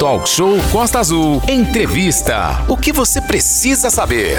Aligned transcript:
Talk 0.00 0.26
Show 0.26 0.56
Costa 0.72 0.98
Azul. 0.98 1.42
Entrevista. 1.46 2.64
O 2.70 2.74
que 2.74 2.90
você 2.90 3.20
precisa 3.20 3.90
saber? 3.90 4.38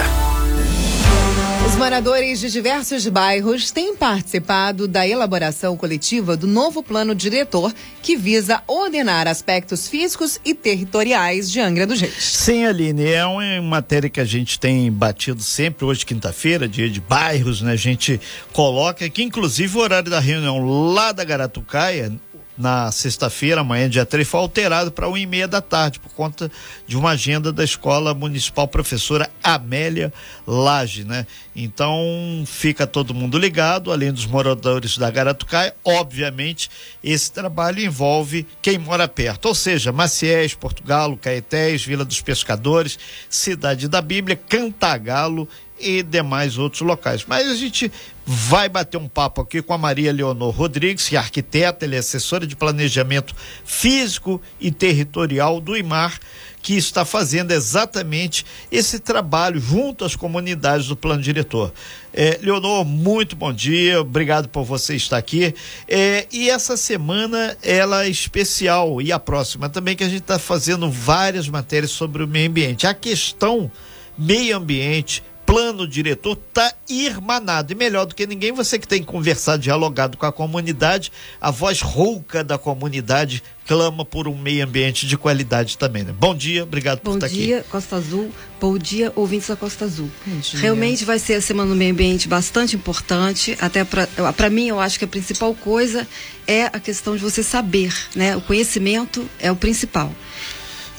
Os 1.68 1.76
moradores 1.76 2.40
de 2.40 2.50
diversos 2.50 3.08
bairros 3.08 3.69
têm 3.69 3.95
participado 3.95 4.87
da 4.87 5.08
elaboração 5.08 5.77
coletiva 5.77 6.35
do 6.35 6.47
novo 6.47 6.82
plano 6.82 7.13
diretor 7.13 7.71
que 8.02 8.18
visa 8.18 8.63
ordenar 8.66 9.27
aspectos 9.27 9.88
físicos 9.88 10.39
e 10.43 10.55
territoriais 10.55 11.52
de 11.52 11.60
Angra 11.60 11.86
dos 11.86 12.02
Reis. 12.02 12.16
Sim, 12.23 12.66
Aline, 12.66 13.12
é 13.12 13.23
uma 13.23 13.62
matéria 13.62 14.09
que 14.09 14.20
a 14.20 14.25
gente 14.25 14.59
tem 14.59 14.91
batido 14.91 15.43
sempre, 15.43 15.86
hoje 15.86 16.04
quinta-feira, 16.04 16.68
dia 16.68 16.89
de 16.89 17.00
bairros, 17.00 17.62
né? 17.62 17.73
A 17.73 17.78
gente 17.78 18.20
coloca 18.52 19.07
que 19.07 19.21
inclusive 19.21 19.78
o 19.78 19.82
horário 19.82 20.09
da 20.09 20.20
reunião 20.20 20.91
lá 20.91 21.12
da 21.12 21.23
Garatucaia, 21.23 22.12
na 22.58 22.92
sexta-feira, 22.92 23.62
amanhã, 23.62 23.90
dia 23.90 24.06
3, 24.06 24.28
foi 24.28 24.40
alterado 24.40 24.92
para 24.92 25.08
1 25.08 25.18
e 25.18 25.26
meia 25.26 25.48
da 25.48 25.62
tarde, 25.62 26.00
por 26.00 26.12
conta 26.14 26.52
de 26.86 26.98
uma 26.98 27.12
agenda 27.12 27.52
da 27.52 27.64
Escola 27.64 28.14
Municipal 28.14 28.68
Professora 28.68 29.30
Amélia 29.44 30.14
Lage, 30.46 31.04
né? 31.04 31.26
Então, 31.56 32.44
fica 32.45 32.86
todo 32.86 33.14
mundo 33.14 33.38
ligado, 33.38 33.92
além 33.92 34.12
dos 34.12 34.26
moradores 34.26 34.98
da 34.98 35.09
Garatucaia, 35.09 35.73
obviamente, 35.84 36.70
esse 37.04 37.32
trabalho 37.32 37.80
envolve 37.80 38.45
quem 38.62 38.78
mora 38.78 39.08
perto, 39.08 39.48
ou 39.48 39.56
seja, 39.56 39.92
Maciés, 39.92 40.54
Portugal, 40.54 41.18
Caetés, 41.18 41.84
Vila 41.84 42.06
dos 42.06 42.22
Pescadores, 42.22 42.98
Cidade 43.30 43.88
da 43.88 44.02
Bíblia, 44.02 44.36
Cantagalo 44.36 45.48
e 45.81 46.03
demais 46.03 46.58
outros 46.58 46.81
locais. 46.81 47.26
Mas 47.27 47.49
a 47.49 47.55
gente 47.55 47.91
vai 48.26 48.70
bater 48.70 48.98
um 48.98 49.08
papo 49.08 49.41
aqui 49.41 49.62
com 49.62 49.73
a 49.73 49.77
Maria 49.77 50.13
Leonor 50.13 50.52
Rodrigues, 50.52 51.09
que 51.09 51.16
é 51.16 51.20
arquiteta, 51.20 51.85
ele 51.85 51.95
é 51.95 51.99
assessora 51.99 52.45
de 52.45 52.55
planejamento 52.55 53.35
físico 53.66 54.41
e 54.59 54.72
territorial 54.72 55.59
do 55.59 55.75
IMAR, 55.75 56.20
que 56.62 56.77
está 56.77 57.03
fazendo 57.03 57.52
exatamente 57.52 58.45
esse 58.72 59.00
trabalho 59.00 59.59
junto 59.59 60.06
às 60.06 60.16
comunidades 60.16 60.88
do 60.88 60.95
plano 60.95 61.22
diretor. 61.22 61.73
É, 62.13 62.39
Leonor, 62.41 62.86
muito 62.86 63.36
bom 63.36 63.52
dia, 63.52 64.00
obrigado 64.00 64.47
por 64.47 64.63
você 64.63 64.95
estar 64.95 65.17
aqui. 65.17 65.56
É, 65.88 66.28
e 66.31 66.50
essa 66.50 66.78
semana 66.78 67.58
ela 67.63 68.06
é 68.06 68.09
especial 68.09 69.02
e 69.02 69.11
a 69.11 69.19
próxima 69.19 69.69
também 69.69 69.95
que 69.95 70.03
a 70.03 70.09
gente 70.09 70.22
está 70.22 70.38
fazendo 70.38 70.89
várias 70.89 71.50
matérias 71.50 71.91
sobre 71.91 72.23
o 72.23 72.28
meio 72.28 72.50
ambiente. 72.50 72.86
A 72.86 72.94
questão 72.94 73.72
meio 74.17 74.56
ambiente 74.56 75.23
plano 75.52 75.85
diretor 75.85 76.39
está 76.47 76.73
irmanado. 76.88 77.73
E 77.73 77.75
melhor 77.75 78.05
do 78.05 78.16
que 78.16 78.25
ninguém, 78.25 78.53
você 78.53 78.80
que 78.80 78.88
tem 78.88 79.03
conversado, 79.03 79.61
dialogado 79.61 80.16
com 80.16 80.25
a 80.25 80.31
comunidade, 80.31 81.11
a 81.41 81.52
voz 81.52 81.81
rouca 81.81 82.41
da 82.41 82.57
comunidade 82.57 83.44
clama 83.67 84.05
por 84.05 84.29
um 84.29 84.38
meio 84.38 84.63
ambiente 84.63 85.05
de 85.05 85.17
qualidade 85.17 85.77
também. 85.77 86.05
Né? 86.05 86.16
Bom 86.17 86.33
dia, 86.33 86.63
obrigado 86.63 87.02
Bom 87.03 87.11
por 87.11 87.17
estar 87.17 87.27
aqui. 87.27 87.35
Bom 87.35 87.45
dia, 87.45 87.66
Costa 87.69 87.97
Azul. 87.97 88.31
Bom 88.61 88.77
dia, 88.77 89.11
ouvintes 89.13 89.49
da 89.49 89.57
Costa 89.57 89.83
Azul. 89.83 90.09
Realmente 90.53 91.03
vai 91.03 91.19
ser 91.19 91.33
a 91.33 91.41
Semana 91.41 91.72
do 91.72 91.75
Meio 91.75 91.91
Ambiente 91.91 92.29
bastante 92.29 92.77
importante. 92.77 93.57
Até 93.59 93.83
para 93.83 94.49
mim, 94.49 94.69
eu 94.69 94.79
acho 94.79 94.97
que 94.97 95.03
a 95.03 95.07
principal 95.07 95.53
coisa 95.53 96.07
é 96.47 96.67
a 96.67 96.79
questão 96.79 97.13
de 97.17 97.22
você 97.22 97.44
saber, 97.44 97.94
né? 98.16 98.38
O 98.38 98.41
conhecimento 98.41 99.29
é 99.38 99.52
o 99.52 99.55
principal. 99.57 100.13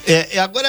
É, 0.06 0.38
agora, 0.40 0.68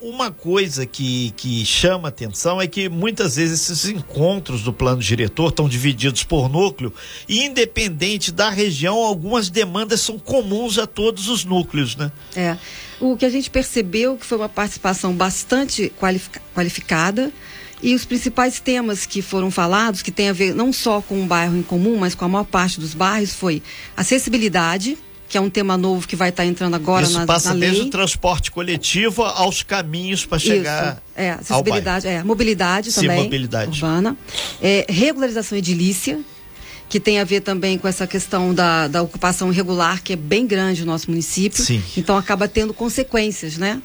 uma 0.00 0.30
coisa 0.30 0.86
que, 0.86 1.32
que 1.36 1.64
chama 1.64 2.08
atenção 2.08 2.60
é 2.60 2.66
que 2.66 2.88
muitas 2.88 3.36
vezes 3.36 3.70
esses 3.70 3.90
encontros 3.90 4.62
do 4.62 4.72
plano 4.72 5.02
diretor 5.02 5.50
estão 5.50 5.68
divididos 5.68 6.24
por 6.24 6.48
núcleo 6.48 6.92
e, 7.28 7.44
independente 7.44 8.32
da 8.32 8.48
região, 8.48 8.96
algumas 8.96 9.50
demandas 9.50 10.00
são 10.00 10.18
comuns 10.18 10.78
a 10.78 10.86
todos 10.86 11.28
os 11.28 11.44
núcleos, 11.44 11.96
né? 11.96 12.10
É. 12.34 12.56
O 12.98 13.16
que 13.16 13.26
a 13.26 13.30
gente 13.30 13.50
percebeu 13.50 14.16
que 14.16 14.24
foi 14.24 14.38
uma 14.38 14.48
participação 14.48 15.12
bastante 15.12 15.92
qualificada 16.54 17.30
e 17.82 17.94
os 17.94 18.04
principais 18.04 18.60
temas 18.60 19.04
que 19.04 19.20
foram 19.20 19.50
falados, 19.50 20.02
que 20.02 20.12
tem 20.12 20.28
a 20.28 20.32
ver 20.32 20.54
não 20.54 20.72
só 20.72 21.02
com 21.02 21.20
um 21.20 21.26
bairro 21.26 21.56
em 21.56 21.62
comum, 21.62 21.98
mas 21.98 22.14
com 22.14 22.24
a 22.24 22.28
maior 22.28 22.44
parte 22.44 22.78
dos 22.78 22.94
bairros, 22.94 23.34
foi 23.34 23.60
acessibilidade 23.96 24.96
que 25.32 25.38
é 25.38 25.40
um 25.40 25.48
tema 25.48 25.78
novo 25.78 26.06
que 26.06 26.14
vai 26.14 26.28
estar 26.28 26.42
tá 26.42 26.46
entrando 26.46 26.74
agora 26.74 27.06
Isso 27.06 27.18
na, 27.18 27.24
passa 27.24 27.54
na 27.54 27.60
desde 27.60 27.78
lei. 27.78 27.88
o 27.88 27.90
transporte 27.90 28.50
coletivo 28.50 29.22
aos 29.22 29.62
caminhos 29.62 30.26
para 30.26 30.38
chegar. 30.38 30.92
Isso. 30.92 31.02
É, 31.16 31.30
acessibilidade, 31.30 32.06
é, 32.06 32.22
mobilidade 32.22 32.92
Sim, 32.92 33.00
também. 33.00 33.22
mobilidade. 33.22 33.70
Urbana. 33.70 34.14
É, 34.60 34.84
regularização 34.90 35.56
edilícia, 35.56 36.20
que 36.86 37.00
tem 37.00 37.18
a 37.18 37.24
ver 37.24 37.40
também 37.40 37.78
com 37.78 37.88
essa 37.88 38.06
questão 38.06 38.52
da, 38.52 38.88
da 38.88 39.00
ocupação 39.00 39.50
irregular, 39.50 40.02
que 40.02 40.12
é 40.12 40.16
bem 40.16 40.46
grande 40.46 40.84
no 40.84 40.92
nosso 40.92 41.10
município. 41.10 41.64
Sim. 41.64 41.82
Então 41.96 42.14
acaba 42.18 42.46
tendo 42.46 42.74
consequências, 42.74 43.56
né? 43.56 43.80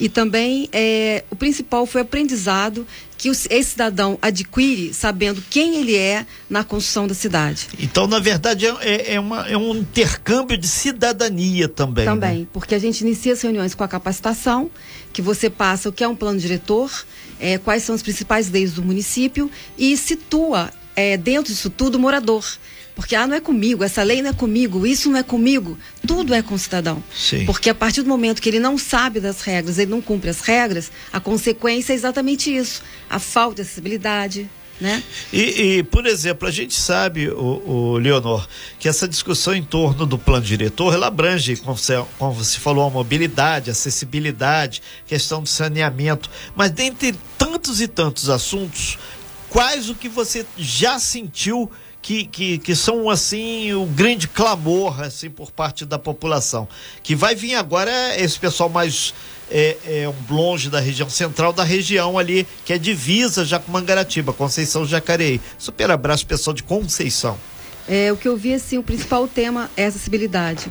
E 0.00 0.08
também 0.08 0.66
é, 0.72 1.24
o 1.30 1.36
principal 1.36 1.84
foi 1.84 2.00
o 2.00 2.04
aprendizado 2.04 2.86
que 3.16 3.28
esse 3.28 3.70
cidadão 3.70 4.18
adquire 4.20 4.92
sabendo 4.92 5.42
quem 5.50 5.76
ele 5.76 5.96
é 5.96 6.26
na 6.48 6.62
construção 6.62 7.06
da 7.06 7.14
cidade. 7.14 7.68
Então, 7.78 8.06
na 8.06 8.18
verdade, 8.18 8.66
é, 8.66 9.14
é, 9.14 9.20
uma, 9.20 9.48
é 9.48 9.56
um 9.56 9.76
intercâmbio 9.76 10.56
de 10.56 10.68
cidadania 10.68 11.68
também. 11.68 12.04
Também, 12.04 12.40
né? 12.40 12.46
porque 12.52 12.74
a 12.74 12.78
gente 12.78 13.00
inicia 13.00 13.32
as 13.32 13.40
reuniões 13.40 13.74
com 13.74 13.82
a 13.82 13.88
capacitação, 13.88 14.70
que 15.12 15.22
você 15.22 15.48
passa 15.48 15.88
o 15.88 15.92
que 15.92 16.04
é 16.04 16.08
um 16.08 16.16
plano 16.16 16.38
diretor, 16.38 16.90
é, 17.40 17.58
quais 17.58 17.82
são 17.82 17.94
as 17.94 18.02
principais 18.02 18.50
leis 18.50 18.72
do 18.72 18.82
município 18.82 19.50
e 19.78 19.96
situa 19.96 20.70
é, 20.94 21.16
dentro 21.16 21.52
disso 21.52 21.70
tudo 21.70 21.96
o 21.96 21.98
morador. 21.98 22.44
Porque, 22.96 23.14
ah, 23.14 23.26
não 23.26 23.36
é 23.36 23.40
comigo, 23.40 23.84
essa 23.84 24.02
lei 24.02 24.22
não 24.22 24.30
é 24.30 24.32
comigo, 24.32 24.86
isso 24.86 25.10
não 25.10 25.18
é 25.18 25.22
comigo. 25.22 25.78
Tudo 26.06 26.32
é 26.32 26.40
com 26.40 26.54
o 26.54 26.58
cidadão. 26.58 27.04
Sim. 27.14 27.44
Porque 27.44 27.68
a 27.68 27.74
partir 27.74 28.00
do 28.00 28.08
momento 28.08 28.40
que 28.40 28.48
ele 28.48 28.58
não 28.58 28.78
sabe 28.78 29.20
das 29.20 29.42
regras, 29.42 29.78
ele 29.78 29.90
não 29.90 30.00
cumpre 30.00 30.30
as 30.30 30.40
regras, 30.40 30.90
a 31.12 31.20
consequência 31.20 31.92
é 31.92 31.94
exatamente 31.94 32.56
isso. 32.56 32.82
A 33.08 33.18
falta 33.18 33.56
de 33.56 33.62
acessibilidade, 33.62 34.48
né? 34.80 35.02
E, 35.30 35.40
e, 35.40 35.82
por 35.82 36.06
exemplo, 36.06 36.48
a 36.48 36.50
gente 36.50 36.72
sabe, 36.72 37.28
o, 37.28 37.62
o, 37.66 37.98
Leonor, 37.98 38.48
que 38.78 38.88
essa 38.88 39.06
discussão 39.06 39.54
em 39.54 39.62
torno 39.62 40.06
do 40.06 40.18
plano 40.18 40.46
diretor, 40.46 40.94
ela 40.94 41.08
abrange, 41.08 41.56
como 41.56 41.76
você, 41.76 42.02
como 42.18 42.32
você 42.32 42.58
falou, 42.58 42.86
a 42.86 42.90
mobilidade, 42.90 43.70
acessibilidade, 43.70 44.82
questão 45.06 45.42
do 45.42 45.48
saneamento, 45.50 46.30
mas 46.54 46.70
dentre 46.70 47.14
tantos 47.36 47.82
e 47.82 47.88
tantos 47.88 48.30
assuntos, 48.30 48.98
quais 49.50 49.90
o 49.90 49.94
que 49.94 50.08
você 50.08 50.46
já 50.56 50.98
sentiu 50.98 51.70
que, 52.06 52.24
que, 52.24 52.58
que 52.58 52.76
são 52.76 53.10
assim 53.10 53.72
o 53.72 53.84
grande 53.84 54.28
clamor 54.28 55.02
assim 55.02 55.28
por 55.28 55.50
parte 55.50 55.84
da 55.84 55.98
população. 55.98 56.68
Que 57.02 57.16
vai 57.16 57.34
vir 57.34 57.56
agora 57.56 57.90
esse 58.16 58.38
pessoal 58.38 58.68
mais 58.68 59.12
é, 59.50 59.76
é, 59.84 60.12
longe 60.30 60.70
da 60.70 60.78
região 60.78 61.10
central 61.10 61.52
da 61.52 61.64
região 61.64 62.16
ali, 62.16 62.46
que 62.64 62.72
é 62.72 62.78
divisa 62.78 63.44
já 63.44 63.58
com 63.58 63.72
Mangaratiba, 63.72 64.32
Conceição 64.32 64.86
Jacareí. 64.86 65.40
Super 65.58 65.90
abraço 65.90 66.24
pessoal 66.24 66.54
de 66.54 66.62
Conceição. 66.62 67.36
É, 67.88 68.12
o 68.12 68.16
que 68.16 68.26
eu 68.26 68.36
vi, 68.36 68.52
assim, 68.52 68.78
o 68.78 68.82
principal 68.82 69.28
tema 69.28 69.70
é 69.76 69.86
acessibilidade. 69.86 70.68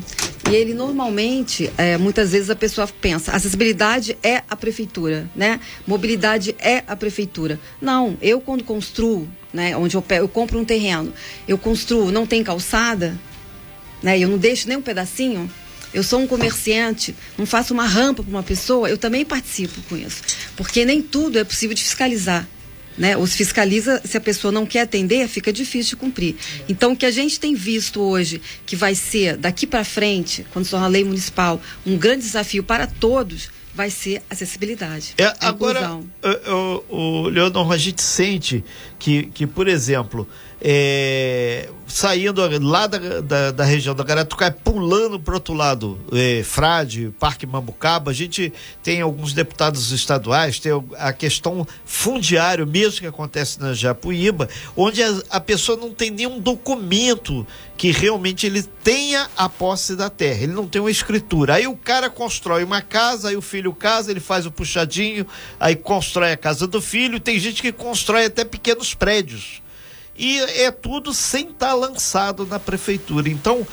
E 0.51 0.53
ele 0.53 0.73
normalmente, 0.73 1.71
é, 1.77 1.97
muitas 1.97 2.33
vezes 2.33 2.49
a 2.49 2.55
pessoa 2.55 2.87
pensa, 2.87 3.31
acessibilidade 3.31 4.17
é 4.21 4.43
a 4.49 4.55
prefeitura, 4.55 5.29
né? 5.35 5.59
Mobilidade 5.87 6.55
é 6.59 6.83
a 6.85 6.95
prefeitura. 6.95 7.59
Não, 7.81 8.17
eu 8.21 8.39
quando 8.39 8.63
construo, 8.63 9.27
né, 9.51 9.75
onde 9.75 9.95
eu, 9.95 10.03
eu 10.09 10.27
compro 10.27 10.59
um 10.59 10.65
terreno, 10.65 11.11
eu 11.47 11.57
construo, 11.57 12.11
não 12.11 12.27
tem 12.27 12.43
calçada, 12.43 13.17
né? 14.03 14.19
Eu 14.19 14.27
não 14.27 14.37
deixo 14.37 14.67
nem 14.67 14.77
um 14.77 14.81
pedacinho. 14.81 15.49
Eu 15.93 16.03
sou 16.03 16.19
um 16.19 16.27
comerciante, 16.27 17.15
não 17.37 17.45
faço 17.45 17.73
uma 17.73 17.87
rampa 17.87 18.21
para 18.21 18.29
uma 18.29 18.43
pessoa, 18.43 18.89
eu 18.89 18.97
também 18.97 19.23
participo 19.23 19.81
com 19.87 19.95
isso. 19.95 20.21
Porque 20.57 20.83
nem 20.83 21.01
tudo 21.01 21.39
é 21.39 21.43
possível 21.45 21.73
de 21.73 21.81
fiscalizar 21.81 22.45
né? 22.97 23.17
Os 23.17 23.35
fiscaliza, 23.35 24.01
se 24.03 24.17
a 24.17 24.22
pessoa 24.22 24.51
não 24.51 24.66
quer 24.66 24.81
atender, 24.81 25.28
fica 25.28 25.51
difícil 25.51 25.91
de 25.91 25.95
cumprir. 25.97 26.35
Então, 26.67 26.94
o 26.94 26.95
que 26.95 27.06
a 27.06 27.11
gente 27.11 27.39
tem 27.39 27.56
visto 27.56 28.01
hoje, 28.01 28.41
que 28.66 28.75
vai 28.75 28.95
ser 28.95 29.38
daqui 29.38 29.67
para 29.67 29.83
frente, 29.83 30.45
quando 30.51 30.66
for 30.66 30.78
a 30.78 30.88
lei 30.88 31.03
municipal, 31.03 31.61
um 31.85 31.97
grande 31.97 32.23
desafio 32.23 32.63
para 32.63 32.88
todos, 32.88 33.50
vai 33.75 33.90
ser 33.90 34.22
acessibilidade. 34.29 35.14
É, 35.17 35.34
agora, 35.41 35.96
o, 35.96 36.85
o, 36.90 37.23
o 37.23 37.28
Leonor, 37.28 37.72
a 37.72 37.78
gente 37.78 38.02
sente 38.02 38.64
que, 38.97 39.23
que 39.28 39.46
por 39.46 39.67
exemplo, 39.67 40.28
é, 40.61 41.69
saindo 41.87 42.41
lá 42.66 42.87
da, 42.87 43.22
da, 43.22 43.52
da, 43.52 43.63
região 43.63 43.93
da 43.93 44.03
pulando 44.63 45.19
para 45.19 45.34
outro 45.34 45.53
lado, 45.53 45.99
é, 46.11 46.43
Frade, 46.43 47.13
Parque 47.19 47.46
Mambucaba, 47.46 48.11
a 48.11 48.13
gente 48.13 48.52
tem 48.81 49.02
alguns 49.02 49.34
deputados 49.34 49.91
estaduais, 49.91 50.59
tem 50.59 50.72
a 50.97 51.11
questão 51.11 51.67
fundiário 51.85 52.66
mesmo 52.66 53.02
que 53.02 53.07
acontece 53.07 53.59
na 53.59 53.73
Japuíba, 53.73 54.49
onde 54.75 55.03
a, 55.03 55.22
a 55.29 55.40
pessoa 55.40 55.78
não 55.78 55.91
tem 55.91 56.09
nenhum 56.09 56.40
documento 56.40 57.46
que 57.78 57.91
realmente 57.91 58.46
ele 58.46 58.63
tenha 58.63 59.29
a 59.35 59.49
posse 59.49 59.96
da 59.96 60.09
terra, 60.09 60.43
ele 60.43 60.53
não 60.53 60.67
tem 60.67 60.81
uma 60.81 60.91
escritura. 60.91 61.55
Aí 61.55 61.67
o 61.67 61.75
cara 61.75 62.09
constrói 62.09 62.63
uma 62.63 62.81
casa, 62.81 63.29
aí 63.29 63.35
o 63.35 63.41
filho 63.41 63.73
casa, 63.73 64.09
ele 64.09 64.22
faz 64.22 64.46
o 64.46 64.52
puxadinho, 64.52 65.28
aí 65.59 65.75
constrói 65.75 66.31
a 66.31 66.37
casa 66.37 66.66
do 66.66 66.81
filho, 66.81 67.19
tem 67.19 67.37
gente 67.37 67.61
que 67.61 67.73
constrói 67.73 68.25
até 68.25 68.46
pequenos 68.46 68.93
prédios 68.93 69.65
e 70.17 70.40
é 70.40 70.72
tudo 70.72 71.14
sem 71.14 71.50
estar 71.50 71.67
tá 71.67 71.73
lançado 71.73 72.46
na 72.46 72.59
prefeitura. 72.59 73.29
Então, 73.29 73.66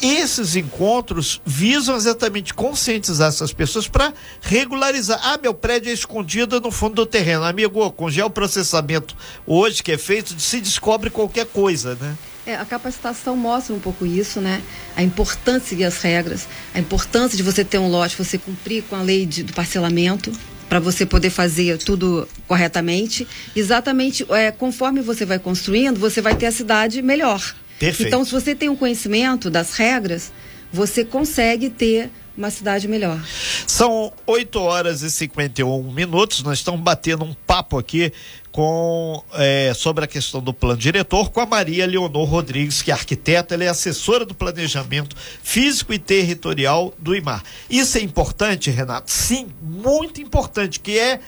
esses 0.00 0.54
encontros 0.54 1.40
visam 1.44 1.96
exatamente 1.96 2.54
conscientizar 2.54 3.28
essas 3.28 3.52
pessoas 3.52 3.88
para 3.88 4.12
regularizar. 4.40 5.20
Ah, 5.22 5.38
meu 5.42 5.52
prédio 5.52 5.90
é 5.90 5.92
escondido 5.92 6.60
no 6.60 6.70
fundo 6.70 6.94
do 6.94 7.06
terreno. 7.06 7.44
Amigo, 7.44 7.90
com 7.92 8.08
geoprocessamento 8.08 9.16
hoje 9.46 9.82
que 9.82 9.92
é 9.92 9.98
feito, 9.98 10.38
se 10.40 10.60
descobre 10.60 11.10
qualquer 11.10 11.46
coisa, 11.46 11.96
né? 12.00 12.16
É, 12.46 12.54
a 12.56 12.64
capacitação 12.64 13.36
mostra 13.36 13.74
um 13.74 13.80
pouco 13.80 14.06
isso, 14.06 14.40
né? 14.40 14.62
A 14.96 15.02
importância 15.02 15.60
de 15.60 15.68
seguir 15.68 15.84
as 15.84 16.00
regras, 16.00 16.48
a 16.72 16.78
importância 16.78 17.36
de 17.36 17.42
você 17.42 17.62
ter 17.62 17.78
um 17.78 17.90
lote, 17.90 18.16
você 18.16 18.38
cumprir 18.38 18.84
com 18.84 18.96
a 18.96 19.02
lei 19.02 19.26
de, 19.26 19.42
do 19.42 19.52
parcelamento, 19.52 20.32
para 20.68 20.78
você 20.78 21.06
poder 21.06 21.30
fazer 21.30 21.78
tudo 21.78 22.28
corretamente. 22.46 23.26
Exatamente, 23.56 24.26
é, 24.30 24.50
conforme 24.50 25.00
você 25.00 25.24
vai 25.24 25.38
construindo, 25.38 25.98
você 25.98 26.20
vai 26.20 26.34
ter 26.34 26.46
a 26.46 26.52
cidade 26.52 27.00
melhor. 27.02 27.54
Perfeito. 27.78 28.08
Então, 28.08 28.24
se 28.24 28.32
você 28.32 28.54
tem 28.54 28.68
um 28.68 28.76
conhecimento 28.76 29.48
das 29.48 29.74
regras, 29.74 30.32
você 30.72 31.04
consegue 31.04 31.70
ter 31.70 32.10
uma 32.38 32.50
cidade 32.50 32.86
melhor. 32.86 33.20
São 33.66 34.12
8 34.24 34.60
horas 34.60 35.02
e 35.02 35.10
51 35.10 35.82
minutos. 35.92 36.44
Nós 36.44 36.58
estamos 36.58 36.80
batendo 36.80 37.24
um 37.24 37.34
papo 37.34 37.76
aqui 37.76 38.12
com 38.52 39.22
é, 39.34 39.72
sobre 39.74 40.04
a 40.04 40.06
questão 40.06 40.40
do 40.40 40.54
plano 40.54 40.78
diretor 40.78 41.30
com 41.30 41.40
a 41.40 41.46
Maria 41.46 41.84
Leonor 41.84 42.24
Rodrigues, 42.24 42.80
que 42.80 42.92
é 42.92 42.94
arquiteta, 42.94 43.54
ela 43.54 43.64
é 43.64 43.68
assessora 43.68 44.24
do 44.24 44.34
planejamento 44.34 45.16
físico 45.42 45.92
e 45.92 45.98
territorial 45.98 46.94
do 46.96 47.14
IMAR. 47.14 47.42
Isso 47.68 47.98
é 47.98 48.00
importante, 48.00 48.70
Renato? 48.70 49.10
Sim, 49.10 49.48
muito 49.60 50.22
importante, 50.22 50.80
que 50.80 50.96
é 50.96 51.20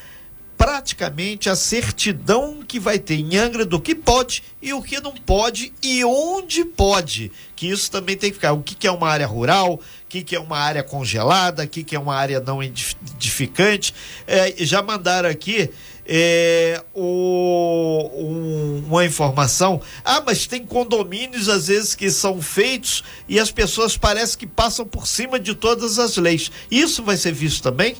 praticamente 0.61 1.49
a 1.49 1.57
certidão 1.57 2.61
que 2.67 2.79
vai 2.79 2.99
ter 2.99 3.15
em 3.15 3.35
Angra 3.35 3.65
do 3.65 3.81
que 3.81 3.95
pode 3.95 4.43
e 4.61 4.75
o 4.75 4.83
que 4.83 5.01
não 5.01 5.12
pode 5.12 5.73
e 5.83 6.05
onde 6.05 6.67
pode. 6.67 7.33
Que 7.57 7.67
isso 7.71 7.91
também 7.91 8.15
tem 8.15 8.29
que 8.29 8.35
ficar. 8.35 8.53
O 8.53 8.62
que, 8.62 8.75
que 8.75 8.87
é 8.87 8.91
uma 8.91 9.09
área 9.09 9.27
rural, 9.27 9.81
que, 10.11 10.25
que 10.25 10.35
é 10.35 10.41
uma 10.41 10.59
área 10.59 10.83
congelada, 10.83 11.62
o 11.62 11.69
que, 11.69 11.85
que 11.85 11.95
é 11.95 11.99
uma 11.99 12.17
área 12.17 12.41
não 12.41 12.61
edificante. 12.61 13.95
É, 14.27 14.53
já 14.59 14.83
mandaram 14.83 15.31
aqui 15.31 15.71
é, 16.05 16.83
o, 16.93 18.11
um, 18.12 18.85
uma 18.89 19.05
informação. 19.05 19.81
Ah, 20.05 20.21
mas 20.27 20.49
tem 20.49 20.67
condomínios 20.67 21.49
às 21.49 21.69
vezes 21.69 21.95
que 21.95 22.11
são 22.11 22.43
feitos 22.43 23.05
e 23.29 23.39
as 23.39 23.53
pessoas 23.53 23.97
parecem 23.97 24.37
que 24.37 24.47
passam 24.49 24.85
por 24.85 25.07
cima 25.07 25.39
de 25.39 25.55
todas 25.55 26.01
as 26.01 26.17
leis. 26.17 26.51
Isso 26.69 27.05
vai 27.05 27.17
ser 27.17 27.33
visto 27.33 27.62
também? 27.62 27.95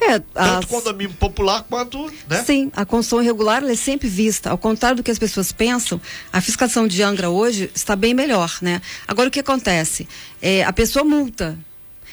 É, 0.00 0.18
Tanto 0.18 0.28
as... 0.34 0.64
condomínio 0.64 1.14
popular 1.14 1.64
quanto. 1.68 2.10
Né? 2.28 2.42
Sim, 2.44 2.70
a 2.74 2.84
construção 2.84 3.22
irregular 3.22 3.62
é 3.64 3.74
sempre 3.74 4.08
vista. 4.08 4.50
Ao 4.50 4.58
contrário 4.58 4.96
do 4.96 5.02
que 5.02 5.10
as 5.10 5.18
pessoas 5.18 5.52
pensam, 5.52 6.00
a 6.32 6.40
fiscalização 6.40 6.88
de 6.88 7.02
Angra 7.02 7.28
hoje 7.28 7.70
está 7.74 7.94
bem 7.94 8.14
melhor. 8.14 8.58
Né? 8.62 8.80
Agora, 9.06 9.28
o 9.28 9.30
que 9.30 9.40
acontece? 9.40 10.08
É, 10.40 10.64
a 10.64 10.72
pessoa 10.72 11.04
multa. 11.04 11.58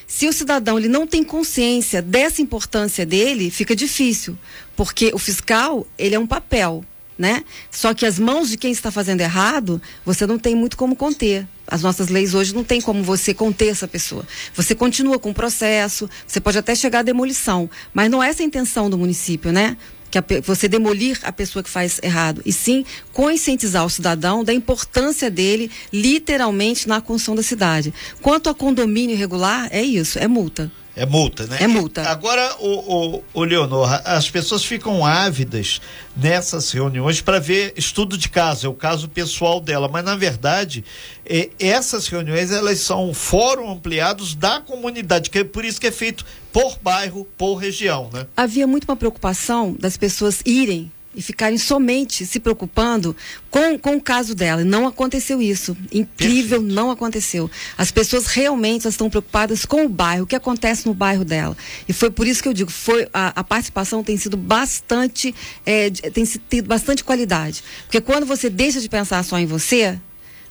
Se 0.05 0.27
o 0.27 0.33
cidadão 0.33 0.77
ele 0.77 0.87
não 0.87 1.05
tem 1.05 1.23
consciência 1.23 2.01
dessa 2.01 2.41
importância 2.41 3.05
dele, 3.05 3.49
fica 3.49 3.75
difícil. 3.75 4.37
Porque 4.75 5.11
o 5.13 5.17
fiscal, 5.17 5.87
ele 5.97 6.15
é 6.15 6.19
um 6.19 6.27
papel 6.27 6.83
né? 7.17 7.43
Só 7.71 7.93
que 7.93 8.05
as 8.05 8.19
mãos 8.19 8.49
de 8.49 8.57
quem 8.57 8.71
está 8.71 8.91
fazendo 8.91 9.21
errado, 9.21 9.81
você 10.05 10.27
não 10.27 10.37
tem 10.37 10.55
muito 10.55 10.77
como 10.77 10.95
conter. 10.95 11.47
As 11.65 11.81
nossas 11.81 12.07
leis 12.07 12.33
hoje 12.33 12.53
não 12.53 12.63
tem 12.63 12.79
como 12.79 13.03
você 13.03 13.33
conter 13.33 13.69
essa 13.69 13.87
pessoa. 13.87 14.25
Você 14.55 14.73
continua 14.73 15.19
com 15.19 15.31
o 15.31 15.33
processo, 15.33 16.09
você 16.25 16.39
pode 16.39 16.57
até 16.57 16.75
chegar 16.75 16.99
à 16.99 17.03
demolição, 17.03 17.69
mas 17.93 18.09
não 18.09 18.23
é 18.23 18.29
essa 18.29 18.43
a 18.43 18.45
intenção 18.45 18.89
do 18.89 18.97
município, 18.97 19.51
né? 19.51 19.75
Que 20.09 20.17
a, 20.17 20.23
você 20.41 20.69
demolir 20.69 21.19
a 21.23 21.31
pessoa 21.31 21.61
que 21.61 21.69
faz 21.69 21.99
errado, 22.01 22.41
e 22.45 22.53
sim 22.53 22.85
conscientizar 23.11 23.85
o 23.85 23.89
cidadão 23.89 24.43
da 24.43 24.53
importância 24.53 25.29
dele, 25.29 25.69
literalmente, 25.91 26.87
na 26.87 27.01
construção 27.01 27.35
da 27.35 27.43
cidade. 27.43 27.93
Quanto 28.21 28.49
a 28.49 28.55
condomínio 28.55 29.15
irregular, 29.15 29.67
é 29.69 29.81
isso, 29.81 30.17
é 30.19 30.27
multa. 30.27 30.71
É 30.97 31.05
multa, 31.05 31.45
né? 31.45 31.57
É 31.61 31.67
multa. 31.67 32.01
Agora, 32.09 32.55
o, 32.59 33.17
o, 33.17 33.23
o 33.31 33.43
Leonor, 33.43 34.01
as 34.03 34.27
pessoas 34.31 34.65
ficam 34.65 35.05
ávidas 35.05 35.79
nessas 36.15 36.71
reuniões 36.71 37.21
para 37.21 37.39
ver 37.39 37.71
estudo 37.77 38.17
de 38.17 38.27
caso, 38.27 38.65
é 38.65 38.69
o 38.69 38.73
caso 38.73 39.07
pessoal 39.07 39.61
dela, 39.61 39.87
mas 39.87 40.03
na 40.03 40.15
verdade, 40.15 40.83
é, 41.23 41.51
essas 41.59 42.07
reuniões 42.07 42.51
elas 42.51 42.79
são 42.79 43.13
fórum 43.13 43.71
ampliados 43.71 44.33
da 44.33 44.59
comunidade, 44.59 45.29
que 45.29 45.37
é 45.37 45.43
por 45.43 45.63
isso 45.63 45.79
que 45.79 45.85
é 45.85 45.91
feito 45.91 46.25
por 46.51 46.79
bairro, 46.81 47.27
por 47.37 47.57
região, 47.57 48.09
né? 48.11 48.25
Havia 48.35 48.65
muito 48.65 48.85
uma 48.85 48.95
preocupação 48.95 49.75
das 49.79 49.97
pessoas 49.97 50.41
irem 50.43 50.91
e 51.15 51.21
ficarem 51.21 51.57
somente 51.57 52.25
se 52.25 52.39
preocupando 52.39 53.15
com, 53.49 53.77
com 53.79 53.95
o 53.95 54.01
caso 54.01 54.35
dela. 54.35 54.61
E 54.61 54.65
não 54.65 54.87
aconteceu 54.87 55.41
isso. 55.41 55.75
Incrível, 55.91 56.59
Perfeito. 56.59 56.75
não 56.75 56.91
aconteceu. 56.91 57.49
As 57.77 57.89
pessoas 57.89 58.27
realmente 58.27 58.87
estão 58.87 59.09
preocupadas 59.09 59.65
com 59.65 59.85
o 59.85 59.89
bairro, 59.89 60.23
o 60.23 60.27
que 60.27 60.35
acontece 60.35 60.85
no 60.85 60.93
bairro 60.93 61.25
dela. 61.25 61.57
E 61.87 61.93
foi 61.93 62.11
por 62.11 62.27
isso 62.27 62.41
que 62.43 62.49
eu 62.49 62.53
digo, 62.53 62.69
foi 62.71 63.07
a, 63.13 63.39
a 63.39 63.43
participação 63.43 64.03
tem 64.03 64.15
sido 64.17 64.37
bastante, 64.37 65.33
é, 65.65 65.89
tem 65.89 66.23
tido 66.23 66.67
bastante 66.67 67.03
qualidade. 67.03 67.63
Porque 67.85 67.99
quando 67.99 68.25
você 68.25 68.49
deixa 68.49 68.79
de 68.79 68.87
pensar 68.87 69.23
só 69.23 69.39
em 69.39 69.45
você, 69.45 69.99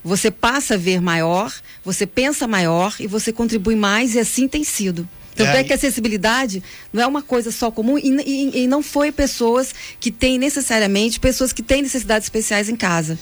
você 0.02 0.30
passa 0.30 0.74
a 0.74 0.76
ver 0.76 1.00
maior, 1.00 1.52
você 1.84 2.06
pensa 2.06 2.46
maior 2.46 2.94
e 2.98 3.06
você 3.06 3.32
contribui 3.32 3.74
mais 3.74 4.14
e 4.14 4.20
assim 4.20 4.46
tem 4.46 4.62
sido. 4.62 5.08
Tanto 5.36 5.50
é, 5.50 5.60
é 5.60 5.64
que 5.64 5.72
a 5.72 5.76
acessibilidade 5.76 6.62
não 6.92 7.02
é 7.02 7.06
uma 7.06 7.22
coisa 7.22 7.52
só 7.52 7.70
comum 7.70 7.98
e, 7.98 8.08
e, 8.08 8.62
e, 8.62 8.66
não 8.66 8.82
foi 8.82 9.12
pessoas 9.12 9.74
que 10.00 10.10
têm 10.10 10.38
necessariamente, 10.38 11.20
pessoas 11.20 11.52
que 11.52 11.62
têm 11.62 11.82
necessidades 11.82 12.26
especiais 12.26 12.70
em 12.70 12.76
casa. 12.76 13.18